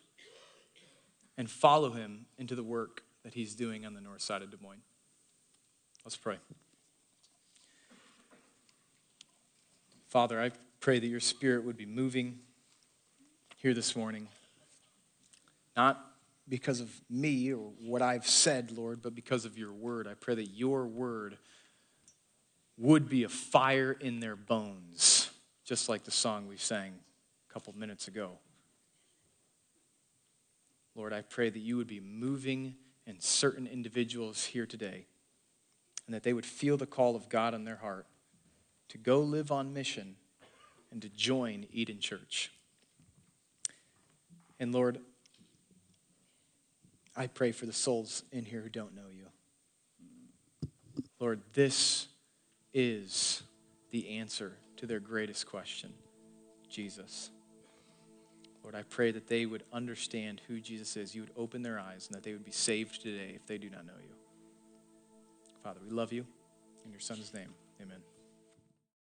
and 1.38 1.49
follow 1.49 1.91
Him 1.91 2.26
into 2.38 2.56
the 2.56 2.63
work 2.63 3.04
that 3.23 3.34
He's 3.34 3.56
doing 3.56 3.86
on 3.86 3.93
the 3.93 4.02
north 4.02 4.21
side 4.21 4.41
of 4.41 4.49
Des 4.49 4.58
Moines? 4.62 4.82
Let's 6.04 6.17
pray. 6.17 6.38
Father, 10.13 10.39
I 10.39 10.52
pray 10.80 10.99
that 10.99 11.08
your 11.08 11.19
spirit 11.19 11.63
would 11.63 11.76
be 11.76 11.88
moving 11.88 12.38
here 13.58 13.73
this 13.73 13.95
morning. 13.95 14.28
Not 15.76 16.06
because 16.47 16.82
of 16.82 16.91
me 17.10 17.52
or 17.52 17.71
what 17.82 18.04
I've 18.04 18.28
said, 18.28 18.71
Lord, 18.78 19.02
but 19.02 19.15
because 19.15 19.43
of 19.43 19.58
your 19.58 19.71
word. 19.71 20.08
I 20.08 20.13
pray 20.13 20.36
that 20.36 20.49
your 20.49 20.86
word 20.86 21.39
would 22.78 23.10
be 23.10 23.23
a 23.23 23.30
fire 23.30 23.91
in 23.91 24.19
their 24.19 24.36
bones, 24.36 25.32
just 25.65 25.89
like 25.89 26.04
the 26.04 26.12
song 26.12 26.47
we 26.47 26.58
sang 26.58 26.93
a 27.49 27.52
couple 27.52 27.73
minutes 27.76 28.08
ago. 28.08 28.34
Lord, 30.93 31.12
I 31.12 31.23
pray 31.23 31.49
that 31.49 31.58
you 31.58 31.76
would 31.78 31.88
be 31.88 31.99
moving 31.99 32.76
in 33.08 33.19
certain 33.19 33.65
individuals 33.65 34.45
here 34.45 34.67
today 34.67 35.08
and 36.06 36.13
that 36.13 36.21
they 36.21 36.34
would 36.34 36.45
feel 36.45 36.78
the 36.78 36.86
call 36.86 37.15
of 37.15 37.30
God 37.30 37.56
on 37.56 37.63
their 37.63 37.78
heart 37.78 38.06
to 38.89 38.98
go 38.98 39.19
live 39.19 39.52
on 39.52 39.74
mission 39.74 40.15
and 40.91 41.02
to 41.02 41.10
join 41.10 41.65
Eden 41.72 42.00
Church. 42.00 42.52
And 44.60 44.74
Lord, 44.74 45.00
I 47.15 47.27
pray 47.27 47.52
for 47.52 47.65
the 47.65 47.73
souls 47.73 48.23
in 48.31 48.46
here 48.46 48.62
who 48.62 48.69
don't 48.69 48.96
know 48.96 49.10
you. 49.12 50.69
Lord, 51.19 51.42
this 51.54 52.08
is 52.73 53.44
the 53.92 54.17
answer 54.17 54.58
to 54.77 54.86
their 54.86 55.00
greatest 55.00 55.48
question 55.48 55.94
Jesus. 56.69 57.29
Lord, 58.63 58.75
I 58.75 58.84
pray 58.84 59.12
that 59.12 59.27
they 59.27 59.46
would 59.46 59.63
understand 59.71 60.42
who 60.48 60.60
Jesus 60.60 60.96
is. 60.96 61.13
You 61.13 61.21
would 61.21 61.31
open 61.36 61.62
their 61.62 61.79
eyes 61.79 62.08
and 62.08 62.15
that 62.15 62.23
they 62.23 62.31
would 62.31 62.46
be 62.46 62.52
saved 62.52 63.02
today 63.02 63.34
if 63.36 63.46
they 63.46 63.58
do 63.58 63.69
not 63.69 63.86
know 63.86 63.94
you. 64.02 64.15
Father, 65.63 65.79
we 65.84 65.92
love 65.92 66.13
you. 66.13 66.25
In 66.86 66.92
your 66.92 67.00
Son's 67.00 67.34
name, 67.34 67.54
amen. 67.81 68.00